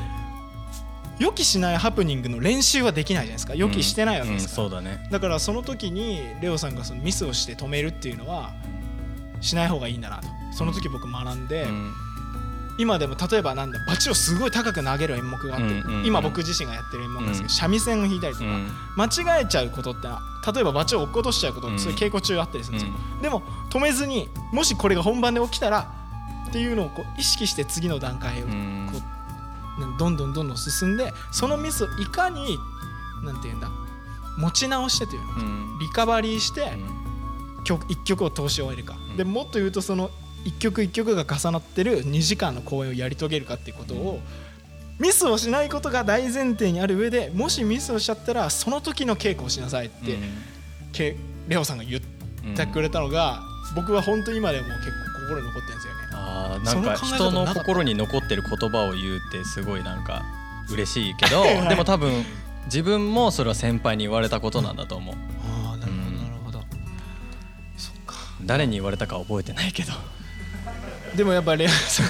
[1.19, 3.53] 予期しないハプニングの練習はできないじゃないですか。
[3.53, 5.07] 予期してないわけですから、だね。
[5.11, 8.51] だからその時にレオさんがそのミスをして止めるっていうのは
[9.39, 10.27] しない方がいいんだなと。
[10.51, 11.93] その時僕学んで、うん
[12.77, 16.05] 今でも例えばなんだバチをすごい高く投げる演目があって、うんうんうん。
[16.05, 17.55] 今僕自身がやってる演目なんですけど、うん。
[17.55, 18.71] 三味線を弾いたりとか、うん。
[18.95, 20.07] 間違えちゃうことって
[20.53, 25.91] 例えばバチを落っことしちゃうことってそういう稽古中あったりするんですよ、でも止めずにもしこれが本番で起きたら
[26.49, 28.89] っていうのをこう意識して次の段階をうん。
[28.91, 32.57] こうどんどんどんどん進んでそのミスをいかに
[33.23, 33.69] なんていうんだ
[34.37, 35.79] 持ち直してというのかうん。
[35.79, 37.63] リカバリーしてうん。
[37.63, 39.17] 曲一曲を通し終えるか、うん。
[39.17, 40.11] でもっと言うとその
[40.45, 44.19] 一曲一曲が重なってる2時間の公演をやり遂げるかっていうことを、
[44.99, 50.17] ミスをしないことが大前提にある上でもしミスをしちゃったらその時の稽古をしなさいって、
[50.91, 51.15] け
[51.47, 52.01] レオさんが言っ
[52.55, 53.41] てくれたのが、
[53.75, 55.99] 僕は本当に今でも結構心に残ってるんですよね。
[56.11, 60.23] あーなんか人の心に残ってる言葉を言うってすごいなんか
[60.69, 62.23] 嬉しいけどはいでも多分
[62.65, 65.15] 自分もそれは先輩に言われたことなんだと思う。
[65.65, 65.91] ああなる
[66.45, 66.61] ほど
[68.45, 69.93] 誰に言われたか覚えてないけど
[71.15, 72.07] でもやっぱレオさん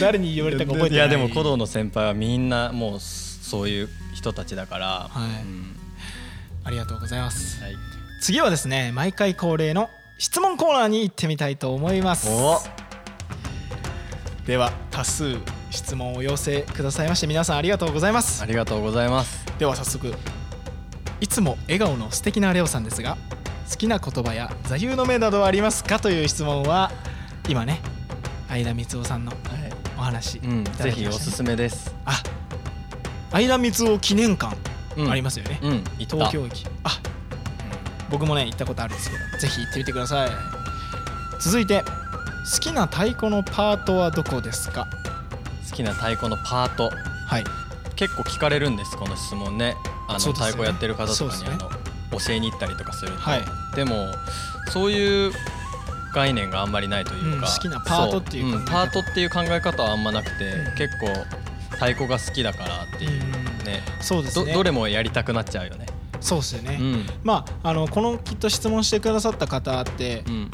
[0.00, 0.98] 誰に言われたか覚えてない。
[0.98, 4.86] いやでも古道の先輩はみんなもうそういう人たちだから。
[5.08, 5.42] はい。
[5.42, 5.76] うん。
[6.64, 7.62] ありがとうございます。
[7.62, 7.74] はい。
[8.20, 12.28] 次はですね毎回恒例の質問コーナーに行ってみたいと思います。
[12.30, 12.60] お。
[14.46, 15.36] では多数
[15.70, 18.42] 質問をお寄せくださいまして皆さんありがとうございます。
[18.42, 19.46] ありがとうございます。
[19.58, 20.12] では早速
[21.20, 23.16] いつも笑顔の素敵なレオさんですが
[23.70, 26.00] 好きな言葉や座右の銘などはありますか？
[26.00, 26.90] という質問は
[27.48, 27.80] 今ね
[28.48, 29.32] 相田光雄さんの
[29.98, 31.94] お話いうんぜひおすすめです。
[32.04, 32.22] あ
[33.30, 34.56] 相田光雄記念館
[34.96, 35.10] うん。
[35.10, 36.16] ありますよね、うん行った。
[36.16, 36.66] 東京駅。
[36.84, 37.00] あ
[38.10, 40.30] 僕もね行ったことあるんですけどぜひ行ってみてください。
[41.40, 41.82] 続いて
[42.52, 44.88] 好きな太鼓のパートはどこですか？
[45.70, 46.90] 好きな太鼓のパート。
[47.26, 47.44] はい。
[47.94, 49.76] 結構聞かれるんですこの質問ね。
[50.08, 50.24] あのね。
[50.32, 51.70] 太鼓やってる方とかに、あの
[52.18, 53.44] 教えに行ったりとかすると、はい。
[53.76, 54.06] でも
[54.72, 55.32] そういう
[56.12, 60.74] 概念があんまりないというか、うん好きなパートっていうパートっていう考え方はあんまなくて、うん。
[60.76, 61.06] 結構
[61.70, 63.20] 太鼓が好きだからっていううん。
[63.64, 64.52] ね、そうですね。
[64.52, 65.86] どどれもやりたくなっちゃうよね。
[66.20, 67.06] そうですよね、うん。
[67.22, 70.50] まああのこのきっと質問してくださった方ってうん。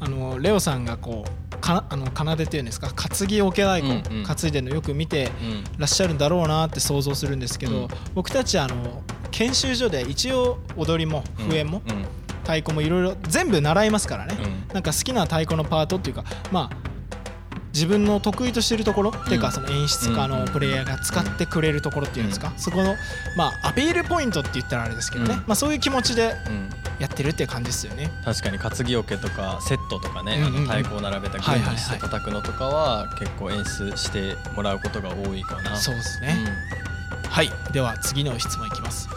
[0.00, 2.92] あのレオさんがこうかあの奏でっていうんですか？
[2.94, 4.24] 担ぎ桶太鼓、うんうん。
[4.24, 5.64] 担いでるのよく見てうん。
[5.78, 7.88] らっしゃるんだろうなって想像するんですけど、うん。
[8.14, 12.06] 僕たちあの研修所で一応踊りも笛もうん
[12.48, 14.74] 太鼓もいろいろ全部習いますからね、うん。
[14.74, 16.88] なんか好きな太鼓のパートっていうかまあ
[17.74, 22.54] 自分の得意としてるところっていうかうんその演出家のうんプレイヤーが使ってくれるところっていうんですか？
[22.56, 22.96] そこの
[23.36, 25.34] まあアピールポイントって言ったらあれですけどね。
[25.34, 25.40] うん。
[25.40, 26.70] まあそういう気持ちでうん。
[26.98, 28.10] やってるっていう感じですよね。
[28.24, 35.76] 確かに担ぎ桶とかセットとかね、うん太鼓を並べたはいはいはい弦として叩くのとかは結構演出してもらうことが多いかな。
[35.76, 36.34] そうですね。
[37.28, 37.52] はい。
[37.72, 39.08] では次の質問いきます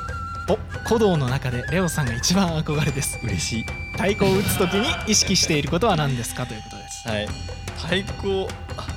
[0.49, 3.19] お古道の中でレオさんが一番憧れです。
[3.21, 3.63] うん、嬉しい。
[3.93, 7.07] 太鼓を打つ時に意識していることは何ですかということです。
[7.07, 7.27] はい。
[7.77, 8.87] 太鼓あ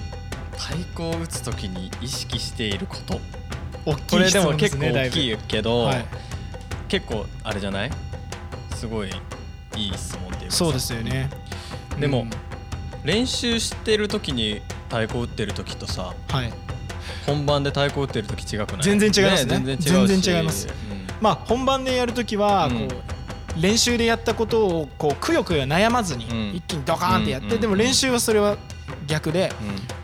[0.57, 3.21] 太鼓を打つときに意識していること。
[3.87, 6.05] 大きい質問です結構大きいけど、はい。
[6.89, 7.91] 結構あれじゃない？
[8.75, 9.11] すごい
[9.77, 11.29] いい質問っていうそうですよね。
[12.01, 12.31] でもうん
[13.05, 16.53] 練習してる時に太鼓打ってる時とさはい。
[17.27, 18.83] 本番で太鼓打ってる時違くない？
[18.83, 19.57] 全然違いますね。
[19.57, 20.09] 全然違うし。
[20.09, 20.69] 全然違います
[21.21, 22.83] まあ本番でやるときはこうん。
[22.85, 22.89] う
[23.61, 26.57] 練習でやったことをこうくよくよ悩まずにうん。
[26.57, 27.51] 一気にドカーンってやっうんうん。
[27.53, 28.57] てでも練習はそれは
[29.07, 29.53] 逆で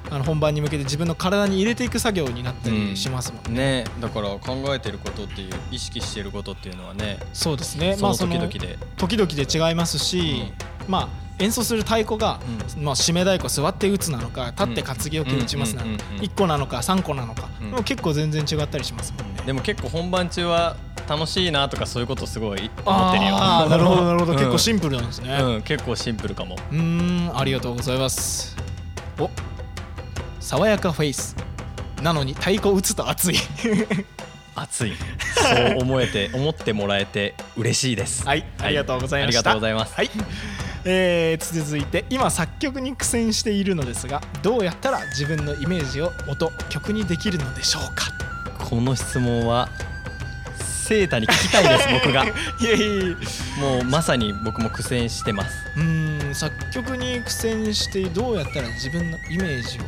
[0.09, 0.15] うん。
[0.15, 3.55] あの本番に向けて自分の体に入れていく作業になったりしますもんうん。
[3.55, 7.97] ねだから考えてることっていう意識してることっていうのはねそうですね。
[8.01, 10.53] まあ時々で、時々で違いますし
[10.89, 11.09] まあ
[11.43, 12.39] 演奏する太鼓が
[12.79, 17.71] まあ締め太鼓座って打つなのか立って担ぎ置き打ちますなのかうんうんうんうん1個なのか3個なのかうん。
[17.71, 19.43] もう結構全然違ったりしますもんね。
[19.47, 20.77] でも結構本番中は
[21.11, 23.37] 楽しいなとかそういうことすごい思ってるよ。
[23.37, 24.33] ああなるほどなるほど。
[24.33, 24.39] うん。
[24.39, 25.39] 結構シンプルなんですね。
[25.43, 26.57] うん結構シンプルかも。
[26.71, 28.57] うーんありがとうございます。
[29.19, 29.29] お
[30.39, 31.35] 爽やかフェイス
[32.03, 33.35] なのに太鼓打つと熱い。
[34.55, 34.93] 熱い。
[35.35, 38.25] そう思えて 思ってもらえて嬉しいです。
[38.27, 39.39] はいありがとうございました。
[39.41, 39.95] ありがとうございます。
[39.95, 40.11] はい。
[40.85, 48.13] えー続いて今作曲に苦戦しているのですがどうやったら自分のイメージを音曲にできるのでしょうか？
[48.65, 49.69] この質問は
[50.81, 52.25] セータに聞きたいです 僕が。
[52.25, 53.17] いやいや
[53.59, 55.57] もうまさに僕も苦戦してます。
[55.77, 59.83] うーん作曲に苦戦してどうやったら自分のイメージを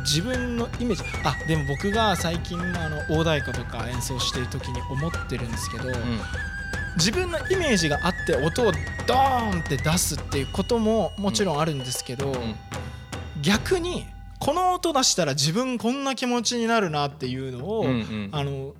[0.00, 5.92] 自分のイメージあでも僕が最近あの大太鼓とか演奏してる時に思ってるんですけど、
[6.96, 8.72] 自分のイメージがあって音を
[9.06, 12.54] ドーンって出すっていうことももちろんあるんですけど、ん。
[13.42, 14.06] 逆に
[14.38, 18.28] この音出したら自分こんな気持ちになるなっていうのを、うんうん。
[18.32, 18.74] あの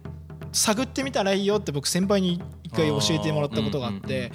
[0.55, 4.33] 探ってみたらいいよって僕先輩に一回教えてもらったことがあって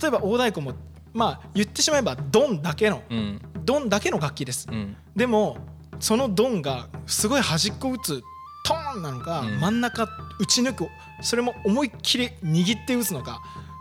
[0.00, 0.72] 例えば大太鼓も
[1.12, 3.40] まあ言ってしまえばドンだけのうん。
[3.64, 4.66] ドンだけの楽器です。
[4.70, 4.96] うん。
[5.14, 5.58] でも
[6.00, 8.22] そのドンがすごい端っこ打つ
[8.64, 9.60] トーンなのか、うん。
[9.60, 10.04] 真ん中
[10.38, 10.88] 打ち抜く
[11.20, 13.40] それも思いっきり握って打つのか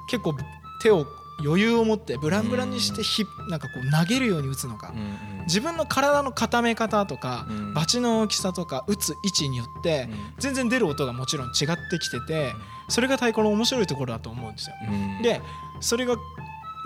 [0.10, 0.36] 結構
[0.82, 1.06] 手を
[1.44, 7.74] 余裕を持ってブランブランにしてひなんかこう投げるように打つのか、うん自分の体の固め方とか、うん。
[7.74, 12.54] バチの大きさとか打つ位置によって、全然出る音がもちろん違ってきてて
[12.90, 14.76] それが太鼓の面白いところだと思うんですよ。
[14.90, 15.22] うん。
[15.22, 15.42] で
[15.80, 16.18] それが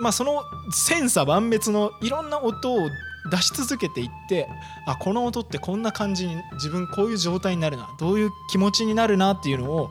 [0.00, 2.88] まあその千差万別のいろんな音を
[3.30, 4.48] 出し続けていって
[4.86, 9.90] あこの音ってこんな感じに自分こういう状態になるなどういう気持ちになるなっていうのを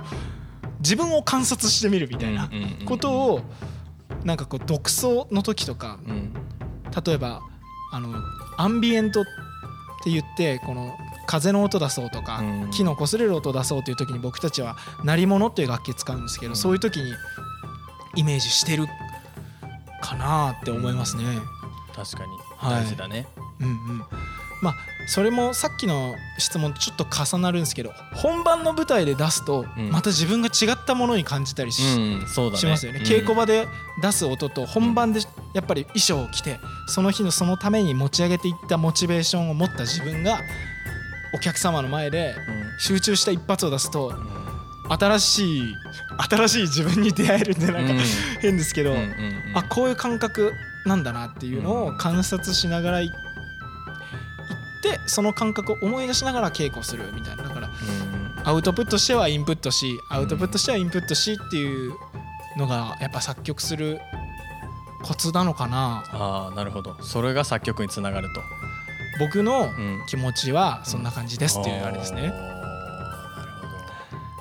[0.80, 2.86] 自分を観察してみるみたいなうんうんうんうん。
[2.86, 3.42] ことを
[4.24, 6.34] なんかこう独奏の時とかうん
[7.06, 7.42] 例えば
[7.92, 8.16] あの
[8.58, 9.26] アンビエントっ
[10.04, 12.72] て言ってこの風の音出そうとか、うん。
[12.72, 16.56] 木の擦れる音出そうっていう時に僕たちは鳴り物っていう楽器使うんですけど、うん。
[16.58, 17.14] そういう時に
[18.16, 18.88] イメージしてる
[20.02, 21.24] かなって思いますね。
[21.96, 22.32] 確かに。
[22.58, 22.84] はい。
[22.84, 23.28] 大事だね。
[23.62, 24.06] うんうん
[24.62, 24.76] まあ
[25.08, 29.90] それもさっきの質問とちょっと重なるんですけど本番の舞台で出すとうん。
[29.90, 32.58] また自分が違ったものに感じたりし,、うんそうだね。
[32.58, 33.06] しますよね、うん。
[33.06, 33.68] 稽古場で
[34.02, 35.22] 出す音と本番で
[35.54, 40.40] やっぱり衣装を着てその日のそのために持ち上げていったモチベーションを持った自分が
[41.34, 42.36] お客様の前で
[42.80, 44.14] 集中した一発を出すと
[44.90, 45.76] 新しい
[46.30, 48.00] 新しい自分に出会えるんでなんか、うん。
[48.42, 48.96] 変ですけど、
[49.54, 50.54] あこういう感覚
[50.86, 53.02] なんだなっていうのを観察しながら
[54.90, 57.44] ってその感覚を思い出しながら稽古するみたいな。
[57.44, 58.32] だからうん。
[58.44, 61.94] アウトプットしてはインプットしアウトプットしてはインプットしっていう
[62.58, 64.00] のがやっぱ作曲する
[65.04, 66.04] コツなのかな。
[66.12, 66.98] ああなるほど。
[67.04, 68.42] それが作曲につながると。
[69.20, 70.04] 僕のうん。
[70.08, 72.22] 気持ちはそんな感じですっていうあれですね。
[72.22, 72.38] おーなる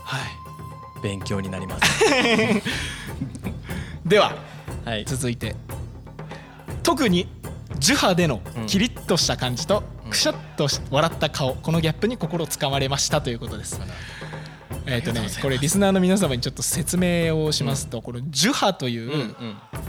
[0.04, 0.20] はい。
[0.94, 2.04] ほど勉強になります。
[4.06, 4.34] では
[4.84, 5.04] はい。
[5.04, 5.54] 続いて。
[6.82, 7.28] 特に
[7.78, 8.66] 樹波でのうん。
[8.66, 13.80] キリッとした感じとうんくしゃっと笑った顔このギャップに心つかまれましたということです。
[14.86, 19.34] えっとねこれリスナーの皆様にちょっと説明をしますとこの樹波といううん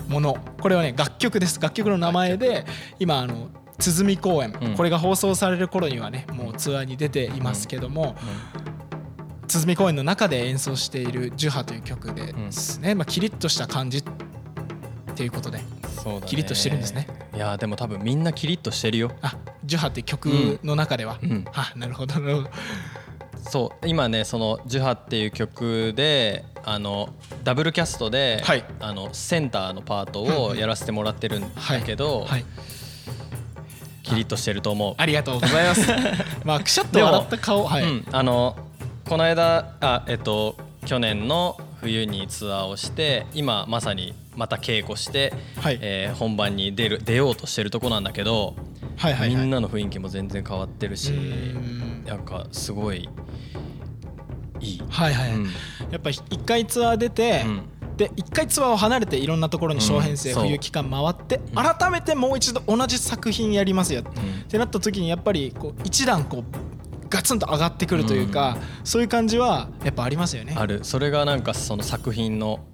[0.07, 1.59] ものこれはね楽曲です。
[1.59, 2.65] 楽曲の名前で
[2.99, 4.75] 今あの鼓公演うん。
[4.75, 8.15] これが放送される頃にはねもうツアーに出ていますけども
[9.47, 14.03] 鼓公演の中で演奏している「樹波」という曲ですね、まあ、キリッとした感じっ
[15.15, 15.61] ていうことで
[16.01, 16.27] そうだね。
[16.27, 17.07] キリッとしてるんですね。
[17.35, 19.11] いやでも多分みんなキリッとしてるよ。
[19.21, 21.45] あジュハって曲の中では、うん。
[21.53, 22.49] あなるほどなるほど。
[23.49, 27.09] そう今ねその「ジュハ」っていう曲であの
[27.43, 28.63] ダブルキャストで、はい。
[28.79, 32.45] あのセンターのパートをやらせてもらってるんだけど、はい。
[34.03, 34.95] キリッとしてると思う。
[34.97, 35.87] ありがとうございます。
[36.43, 37.65] まあくしゃっと笑った顔。
[37.65, 38.57] はい、うん、あの
[39.07, 45.79] この間あえっと去年の冬にツアーをして今まさにまた稽古して、はい。
[45.81, 48.55] えー本番に出る出ようとしてるとこなんだけど、
[48.97, 49.35] はいはいはい。
[49.35, 51.11] みんなの雰囲気も全然変わってるし
[52.05, 53.09] なんかすごい
[54.59, 54.81] いい。
[54.89, 55.45] はいはい、うん。
[55.91, 57.61] やっぱ一回ツアー出て、うん。
[57.97, 61.39] で一回ツアーを離れていろんなところに小編成、冬期間回って、ん。
[61.55, 64.03] 改めてもう一度同じ作品やりますよ、ん。
[64.03, 64.07] っ
[64.47, 66.70] てなった時にやっぱりこう一段こう
[67.11, 70.55] ガツンと上がってくるというか、そういう感じはやっぱありますよね。
[70.57, 70.79] ある。
[70.83, 72.65] それがなんかその作品の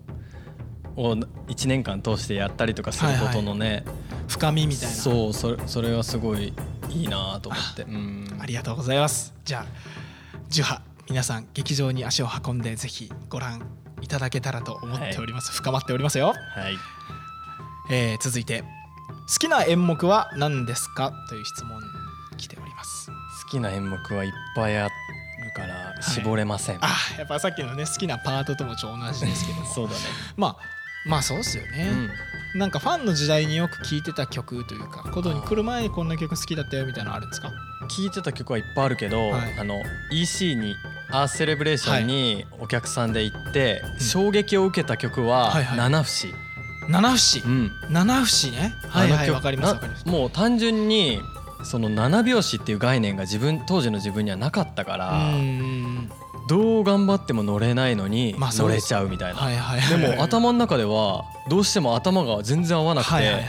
[0.96, 3.84] を1年間通してやったりとかすることのね、
[4.28, 4.96] 深みみたいな。
[4.96, 6.54] そうそれそれはすごい
[6.90, 8.38] いいなと思って、うん。
[8.40, 9.34] ありがとうございます。
[9.44, 9.66] じゃあ
[10.48, 13.62] ジュハ皆さん劇場に足を運んでぜひご覧
[14.02, 16.34] いただけたらと思っております、深まっておりますよ、は
[16.70, 16.78] い。
[17.90, 18.64] えー続いて
[19.30, 21.12] 好きな演目は何ですか？
[21.30, 21.82] という質問
[23.50, 24.92] きな演目はいっぱいある
[25.56, 29.66] から絞れません、あやっぱさっきのね好きなパートともちょ同じですけども。
[29.74, 30.00] そうだね、
[30.36, 30.56] まあ
[31.08, 32.10] まあそうっすよね、
[32.56, 37.50] なんかファンの時代によく聴いてた曲というかコドに来る前にこんな曲好きだったよみたいなのあるんですか？
[37.88, 39.58] 聴いてた曲はいっぱいあるけど、はい。
[39.58, 39.82] あの
[40.12, 40.76] EC に
[41.10, 44.00] アースセレブレーションにお客さんで行って、うん。
[44.02, 45.78] 衝撃を受けた曲ははいはい。
[45.78, 46.34] 七節、
[46.90, 47.72] 七節うん。
[47.90, 48.74] 七節ね。
[48.90, 50.06] はいはいあの曲わかりますなわかります。
[50.08, 51.22] もう単純に
[51.68, 55.34] その七拍子っていう概念が自分当時の自分にはなかったから、
[56.48, 59.42] どう頑張っても乗れないのに乗れちゃうみたいな、
[59.90, 63.46] でも頭の中ではどうしても頭が全然合わなくて、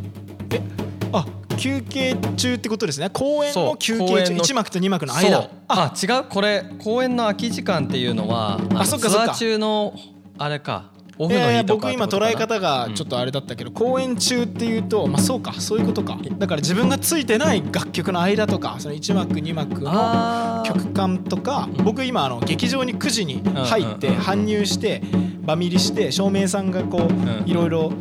[1.63, 3.09] 休憩中ってことですね。
[3.09, 4.31] 公演の休公憩中。
[4.33, 5.49] 演の1幕と2幕の間。
[5.69, 5.93] あ。
[5.95, 6.23] 違う。
[6.25, 9.93] これ公演の空き時間っていうのはあのそっかツアー中の
[10.37, 10.91] あれか。
[11.17, 16.17] オいフの日とかって今捉え方がちょっとあれだったけど、公演中っていうとまあそうかそういうことか。
[16.37, 25.01] だから自分がついてない楽曲の間とかその1幕2幕の曲間とか僕今あの劇場に9時に入ってうんうんうん搬入して
[25.45, 27.93] バミリして照明さんがこんういろいろ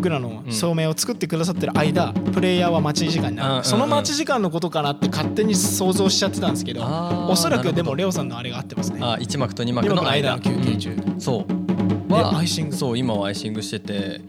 [0.00, 3.64] 僕らの照明を作ってくださってる間プレイヤーは待ち時間になる。
[3.64, 6.82] その待ち時間のことかなって勝手に想像しちゃってたんですけど
[7.28, 9.00] おそらくでもレオさんのあれが合ってますね。
[9.02, 10.36] あ1幕と2幕2幕の間。
[10.36, 10.92] の休憩中。
[10.92, 11.20] うん。
[11.20, 12.08] そう。
[12.08, 12.76] ではアイシング。
[12.76, 14.22] そう今はアイシングしてて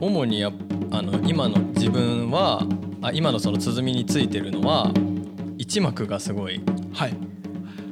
[0.00, 0.50] 主にあ
[0.90, 2.66] の今の自分は
[3.00, 4.90] あ今のその鼓についてるのは
[5.58, 6.60] 1幕がすごい
[6.92, 7.14] はい。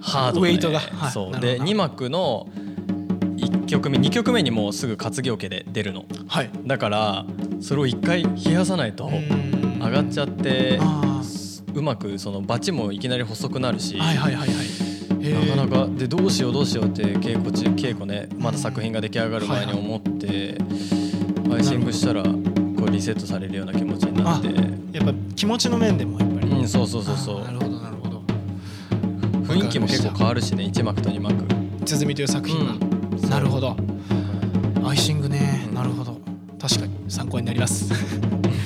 [0.00, 0.48] ハードで。
[0.48, 0.80] ウェイトが。
[0.80, 1.12] はい。
[1.12, 1.38] そう。
[1.38, 2.48] で2幕の
[3.36, 6.04] 1曲目2曲目にもうすぐ担ぎ桶で出るの。
[6.28, 6.50] はい。
[6.66, 7.26] だから
[7.60, 11.22] それを1回冷やさないと上上がっちゃってあ
[11.74, 14.58] うまくそのバチもいきなり細くなるしーはいはいはいはい。
[15.24, 20.58] なかなかかでどうしようどうしようって稽古中稽古ねまだ作品が出来上がる前に思って
[21.50, 22.30] アイシングしたらこ
[22.86, 24.48] うリセットされるような気持ちになって。
[24.92, 26.48] やっぱ気持ちの面でもやっぱり。
[26.48, 28.22] うんそうそうそうそあーなるうほどなるほど。
[29.54, 31.34] 雰囲気も結構変わるしね1幕と2幕。
[31.84, 32.83] 鼓という作品は、うん
[33.34, 33.76] なるほど。
[34.84, 35.68] アイシングね。
[35.74, 36.20] なるほど。
[36.56, 36.94] 確かに。
[37.10, 37.90] 参考になります。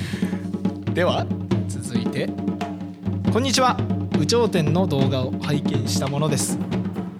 [0.93, 1.25] では
[1.67, 2.29] 続いて。
[3.33, 3.79] こんにちは。
[4.19, 6.59] 有頂天の動画を拝見したものです。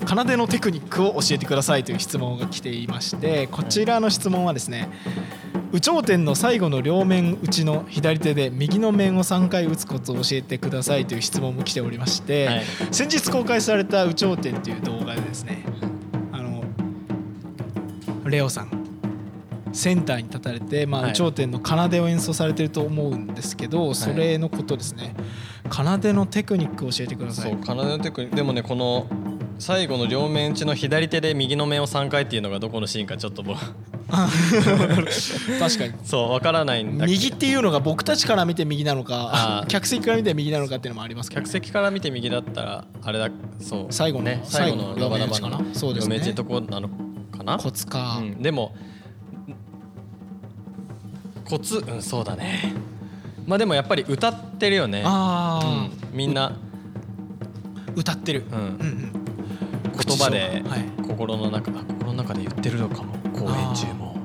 [0.06, 1.84] 奏でのテクニックを教えてください。
[1.84, 4.88] という質問が来ていましてこちらの質問はですね
[5.74, 11.08] 有頂天の最後の両面打ちの左手で右の面を3回打つコツを教えてください。
[11.08, 12.64] という質問も来ておりまして、はい。
[12.92, 15.64] 先日公開された有頂天という動画でですね
[18.30, 18.90] レオさん
[19.72, 25.16] センターに立たれて、まあ頂天の奏でを演奏されてると思うんですけどそれのことですね、
[25.72, 27.52] 奏でのテクニックを教えてください。
[27.52, 28.36] そう奏のテクニック。
[28.36, 29.08] でもねこの
[29.60, 33.60] 最後の両面打ちの左手で右の面を3回っていうのがどこのシーンかちょっと僕
[34.10, 35.94] 確かに。
[36.04, 43.88] そうわからないんだ右っていうのが僕たちから見て右なのか客席から見て右なのかっていうのもありますけど、客席から見て右だったらあれだそう。
[43.92, 46.16] 最後のね最後の最後のダバダバのそうですね。
[46.18, 47.09] 両面打ちのとこなのか
[47.58, 47.58] な。
[47.58, 48.76] コツか、うん、でも
[51.46, 52.74] コツうんそうだね。
[53.46, 55.02] まあでもやっぱり歌ってるよね。
[55.06, 56.52] ああ、うん、みんな、
[57.96, 58.58] 歌ってる、うん。
[58.58, 59.12] うんうん。
[60.06, 60.64] 言葉で
[61.02, 63.14] 心の中、あ心の中で言ってるのかも。
[63.34, 64.16] 公演中も。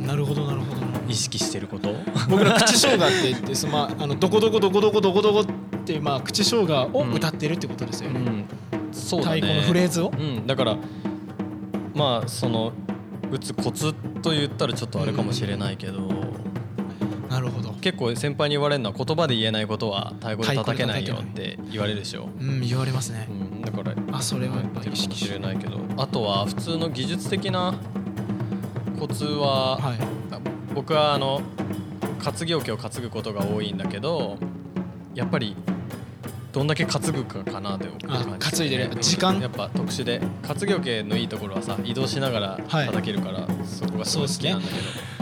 [0.00, 0.80] なるほどなるほど。
[1.08, 1.94] 意識してること？
[2.28, 5.44] 僕ら口生姜って言ってその、まあ、あのどこどこどこどこどこどこっ
[5.84, 8.44] てまあ、口生姜を歌ってるってことですよね、うん。
[8.92, 10.76] そうだ太ね鼓のフレーズを、うん、だから
[11.94, 12.72] まあその
[13.30, 16.00] 打つコツと言ったらちょっとあれかもしれないけど、
[17.28, 17.72] なるほど。
[17.80, 23.26] 結構先輩に言われるのは言葉で言えないことは太鼓で叩けないよって言われるでしょ、うん言われますね。
[23.30, 24.56] う、ん、だからあそれは。
[24.56, 25.78] やっぱり意識ししれないけど。
[25.96, 27.74] あとは普通の技術的な
[28.98, 30.20] コツは、はい。
[30.74, 31.42] 僕はあの
[32.22, 34.38] 担ぎ桶を担ぐことが多いんだけど
[35.14, 35.56] やっぱり
[36.52, 38.56] どんだけ担ぐかかなって思うあ感じ。
[38.56, 38.90] 担いでる。
[38.92, 39.40] うん時間？
[39.40, 40.20] やっぱ特殊で。
[40.42, 42.86] 担ぎ桶のいいところはさ移動しながらはい。
[42.86, 44.74] 叩けるから、そこがすごい好きなんだけ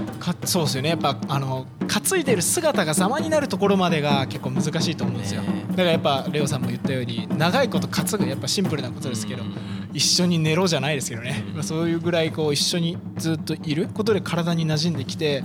[0.02, 0.88] ど、かそうですよね。
[0.90, 9.54] やっぱあの担いでる姿が様になるところまでが結構難しいと思うんですよ、ねだからやっぱレオさんも言ったように長いこと担ぐやっぱシンプルなことですけど、うん
[9.94, 15.44] 一緒に寝ろじゃないですけどね、うんまあそういうぐらいこう一緒にずっといることで体に馴染んできて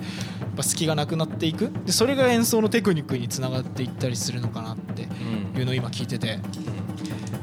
[0.56, 1.72] ぱ隙がなくなっていく。
[1.86, 5.60] でそれが演奏のテクニックにつながっていったりするのかなってうん。
[5.60, 6.40] いうのを今聞いてて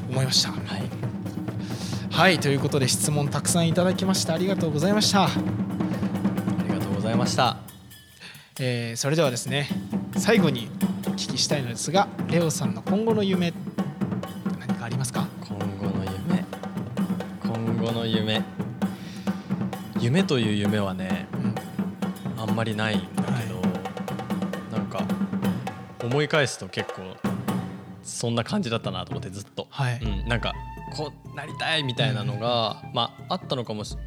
[0.09, 0.51] 思いました。
[0.51, 0.61] はい。
[2.11, 4.33] はいということで質問たくさんいただきました。
[4.33, 5.29] ありがとうございました、あ
[6.67, 7.57] りがとうございました。
[8.59, 9.69] えーそれではですね
[10.17, 10.69] 最後に
[11.07, 13.53] お聞きしたいのですがレオさんの今後の夢
[14.59, 15.25] 何かありますか？
[15.39, 16.43] 今後の夢。
[17.43, 18.43] 今後の夢。
[19.99, 21.20] 夢という夢はね
[22.61, 23.59] まりないんだけど、
[24.71, 25.03] なんか
[26.03, 27.01] 思い返すと結構
[28.03, 29.99] そんな感じだったなと思ってずっと、はい。
[29.99, 30.53] うん、なんか
[30.95, 33.97] こうなりたいみたいなのが、まああったのかもし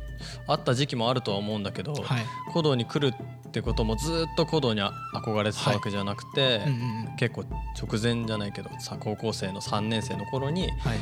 [0.46, 2.24] あった時期もあるとは思うんだけど、はい。
[2.52, 3.12] 古道に来る
[3.48, 7.16] ってこともずっと古道に憧れてたわけじゃなくて、うんうんうん。
[7.16, 7.42] 結構
[7.76, 10.98] 直前じゃないけどさ高校生の3年生の頃にはい。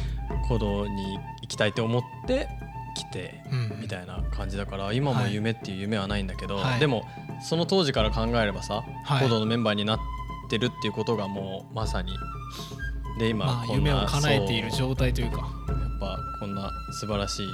[0.48, 2.48] 古道に行きたいと思って
[2.94, 3.80] 来てうん。
[3.80, 6.80] みたいな感じだから今も夢っていう夢はないんだけど、はい。
[6.80, 7.04] でも
[7.42, 9.98] その当時から考えればさは道のメンバーになっ
[10.50, 12.12] てるっていうことがもうまさに
[13.18, 15.38] で今まあ、こんな夢を叶えている状態というか。
[15.38, 17.48] やっぱこんな素晴らしい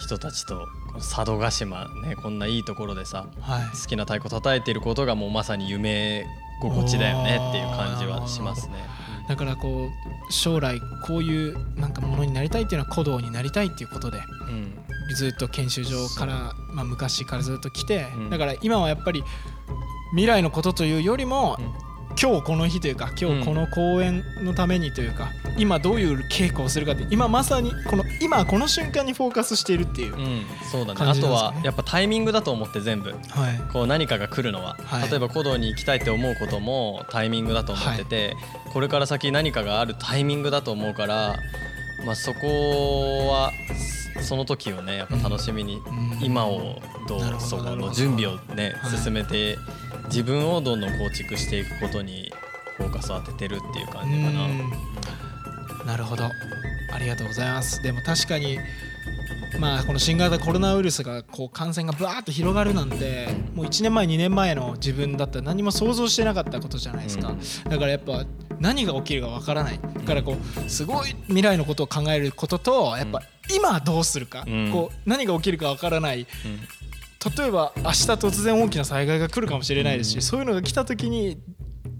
[0.00, 3.76] 人たちと佐渡島ねこんないいところでさはい。
[3.76, 6.26] 好きな太鼓叩いてることがもうまさに夢
[6.60, 8.74] 心地だよねっていう感じはしますね。
[9.28, 9.88] だからこ
[10.28, 14.18] う将来こういうなんかものになりたいっていうのは古道になりたいっていうことで
[14.48, 14.86] うん。
[15.14, 18.30] ずっと研修所から、まあ、昔からずっと来て、うん。
[18.30, 19.22] だから今はやっぱり
[20.10, 21.56] 未来のことというよりも、
[22.20, 30.98] 今日この日というか今日この公演のためにというか、今どういう稽古をするかって今まさにこの今この瞬間にフォーカスしているっていう、うんうんそうだね。
[30.98, 33.72] 感あとはやっぱタイミングだと思って全部はい。
[33.72, 35.10] こう何かが来るのは、はい。
[35.10, 38.34] 例えば古道に行きたいって思うこともタイミングだと思ってて、
[38.72, 41.36] これから先何かがあるタイミングだと思うから、
[42.06, 43.52] まあ、そこは
[44.22, 46.24] その時をねやっぱ楽しみに、うん。
[46.24, 48.98] 今をどうそこの準備をね、はい。
[48.98, 49.58] 進めて
[50.08, 52.32] 自分をどんどん構築していくことに
[52.76, 54.46] フォーカスを当ててるっていう感じかな。
[54.46, 55.86] うん。
[55.86, 56.24] なるほど。
[56.24, 57.82] ありがとうございます。
[57.82, 58.58] でも確かに
[59.60, 67.70] まあこの新型コロナウイルスがこう感染がバーッと広がるなんてもう1年前2年前の自分だったら何も想像してなかったことじゃないですか、うん。
[67.70, 68.24] だからやっぱ
[68.58, 69.80] 何が起きるかわからない。
[69.80, 70.36] だからこ
[70.66, 73.22] うすごい未来のことを考えることとやっぱ
[73.54, 74.70] 今どうするか、うん。
[74.72, 76.20] こう何が起きるかわからない。
[76.20, 76.26] うん
[77.36, 80.22] 例えば明日突然大きな災害が来るかもしれないですし、うん。
[80.22, 81.38] そういうのが来た時に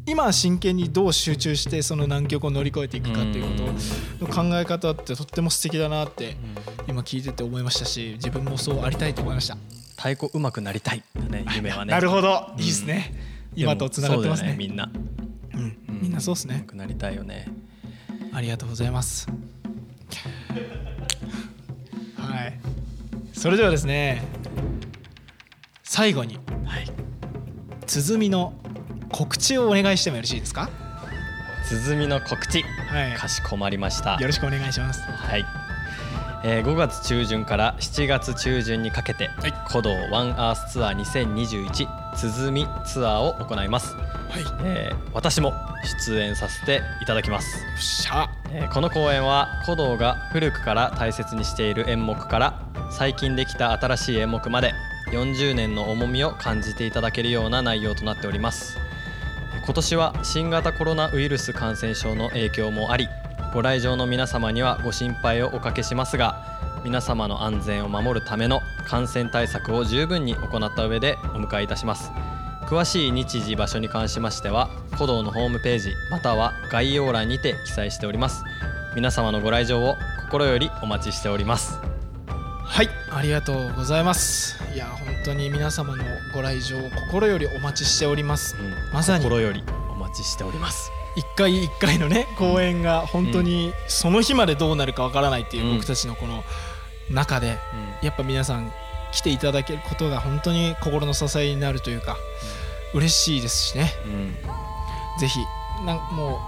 [0.07, 3.64] 今真剣にどう集中してその難局を乗り越えていくかっていうこ
[4.20, 6.37] との考え方ってとっても素敵だなって
[6.87, 9.57] 今聞いてて思いましたし自分もそうありたいと思いました。
[9.97, 11.03] 太鼓上手くなりたい。
[11.16, 11.91] だね夢はね。
[11.93, 12.53] なるほど。
[12.59, 13.14] いいですね、
[13.57, 14.55] 今とつながってますね。
[14.55, 15.16] でもそうだよみんな。
[15.55, 16.55] うん、みんなそうですね。
[16.55, 17.49] 上手くなりたいよね。
[18.33, 19.27] ありがとうございます。
[22.16, 22.61] はい。
[23.33, 24.22] それではですね
[25.97, 26.87] 最後に、はい、
[27.87, 28.53] 鼓の
[29.11, 30.69] 告知をお願いしてもよろしいですか？
[31.71, 33.15] 鼓の告知はい。
[33.15, 34.19] かしこまりました。
[34.21, 35.01] よろしくお願いします。
[35.01, 35.45] はい、
[36.45, 39.29] えー5月中旬から7月中旬にかけて、い。
[39.71, 44.43] 古道ワンアースツアー2021鼓ツアーを行います、はい。
[44.43, 45.55] よえー私も
[46.05, 48.29] 出演させていただきます、っしゃ。
[48.51, 54.75] えーこの公演は古道が古くから大切にしている演目から最近できた新しい演目まで
[55.13, 58.79] 40年の重みを感じていただけるような内容となっております。
[59.67, 63.09] 今年は新型コロナウイルス感染症の影響もあり
[63.53, 72.13] ご来場の皆様にはご心配をおかけしますが皆様の安全を守るための感染対策を十分に行った上でお迎えいたします。
[72.67, 78.45] 詳しい日時場所に関しましては古道のホームページまたは概要欄にて記載しております。
[78.95, 79.97] 皆様のご来場を
[80.27, 81.96] 心よりお待ちしております。
[82.67, 82.91] はい。
[83.11, 84.59] ありがとうございます。
[84.75, 86.05] いや本当に皆様の
[86.35, 88.57] ご来場を心よりお待ちしております。
[88.93, 89.25] まさに。
[89.25, 90.91] 心よりお待ちしております。
[91.17, 96.45] 一回一回のね公演が本当にその日までどうなるかわからないっていう僕たちのこの
[97.11, 97.57] 中で
[98.03, 98.71] やっぱ皆さん
[99.12, 102.19] 来ていただけることが本当に心の支えになるというか
[102.93, 103.93] 嬉しいですしね。
[104.05, 104.35] うんうん。
[105.19, 105.41] ぜひ
[105.87, 106.43] なんも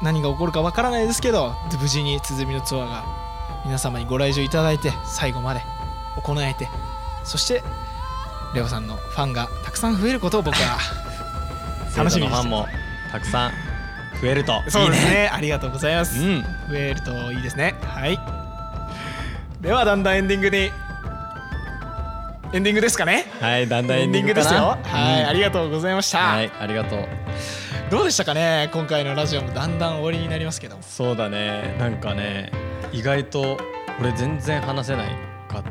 [0.00, 3.22] う何が起こるかわからないですけど無事に鼓のツアーが
[3.64, 5.62] 皆様にご来場いただいて最後まで
[6.16, 6.68] 行えて
[7.24, 7.62] そして
[8.54, 10.78] レオさんのファンがたくさん増えることを僕は
[11.96, 12.66] 楽しみにしてファンも
[13.10, 13.52] たくさん
[14.20, 14.52] 増えると。
[14.52, 15.30] いいねそうですね。
[15.32, 16.42] ありがとうございます、うん。
[16.42, 17.74] 増えるといいですね。
[17.82, 18.18] はい。
[19.60, 20.70] ではだんだんエンディングに
[22.52, 23.26] エンディングですかね？
[23.40, 24.78] はいだんだんエエンディングですよ。
[24.82, 27.08] はい、うんありがとうございました、はいありがとう。
[27.90, 28.70] どうでしたかね？
[28.72, 30.76] 今回のラジオもだんだん終わりになりますけど。
[30.80, 31.76] そうだね。
[31.80, 32.52] なんかね
[32.92, 33.58] 意外と
[34.00, 35.08] 俺全然話せない
[35.48, 35.64] かは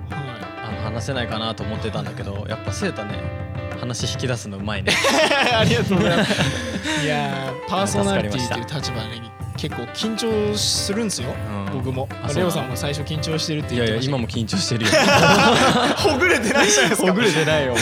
[0.64, 3.42] あの話せないかなと思ってたんだけどやっぱセータね
[3.80, 4.92] 話引き出すのうまいね。
[4.92, 4.96] い
[5.56, 6.34] ありがとうございます。
[7.04, 11.30] いやーパーソナリティという立場に結構緊張するんですよ、
[11.68, 11.74] うん。
[11.74, 12.08] 僕も。
[12.24, 14.92] あレオさんも最初緊張してるってい言ってましたやいや今も緊張してるよ。
[15.98, 17.08] ほぐれてないじゃないですか。
[17.08, 17.76] ほぐれてないよ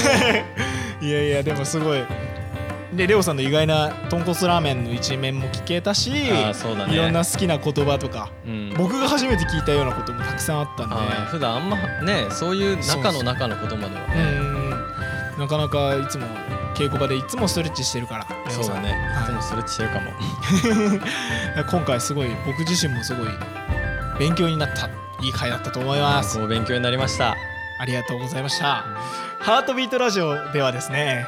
[1.02, 2.04] いやいやでもすごい
[2.94, 6.94] でレオさんの意外な豚骨ラーメンの一面も聞けたしあーそうだね。
[6.94, 8.74] いろんな好きな言葉とかうん。
[8.76, 10.96] 僕が初めて聞いたようなこともたくさんあったんで。
[10.96, 15.40] あー普段あんまねそういう中の中のことまではうねん。
[15.40, 16.26] なかなかいつも
[16.76, 18.94] 稽古場でいつもストレッチしてるからレオさそうんだね。
[19.14, 20.12] はいいつもストレッチしてるかも。
[21.70, 23.28] 今回すごい僕自身もすごい
[24.18, 24.88] 勉強になった
[25.22, 26.46] いい回だったと思います。
[26.48, 27.36] 勉強になりました。
[27.80, 28.84] ありがとうございました。
[29.40, 31.26] ハートビートラジオではですね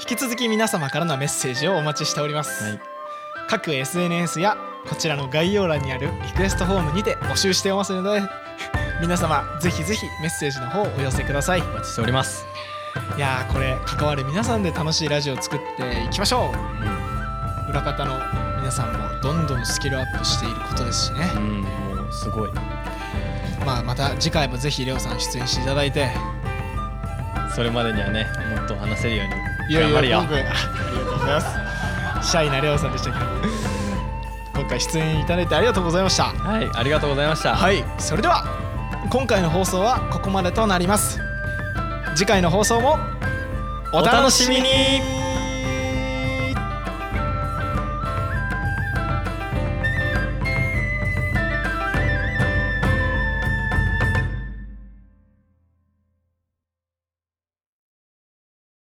[0.00, 2.80] 引き続き皆様からのメッセージをお待ちしております、はい。
[3.48, 4.56] 各 SNS や
[4.88, 8.22] こちらの概要欄にあるリクエストフォームにて募集していますので
[9.00, 11.60] 皆様ぜひぜひメッセージの方お寄せください。
[11.60, 12.44] いお待ちしております。
[13.18, 16.52] やーこれ関わる皆さんで楽しいラジオを作っていきましょ
[17.66, 17.70] う。
[17.70, 18.18] 裏方の
[18.58, 21.30] 皆さんもどんどんスキルアップしていることですしね。
[21.36, 21.68] う、んも
[22.08, 22.50] うすごい。
[23.64, 26.10] まあまた次回もぜひレオさん出演していただいて。
[27.54, 28.26] それまでにはね
[28.56, 30.44] もっと話せるようにいやいや僕あありがとうござい
[31.34, 31.40] ま
[32.22, 32.30] す。
[32.30, 33.24] シャイなレオさんでしたけど
[34.54, 36.24] 今回出演いただいてありがとうございました。
[36.24, 37.54] はいありがとうございました。
[37.54, 38.44] はいそれでは
[39.10, 41.20] 今回の放送はここまでとなります。
[42.14, 42.98] 次回の放送も
[43.92, 45.23] お楽しみに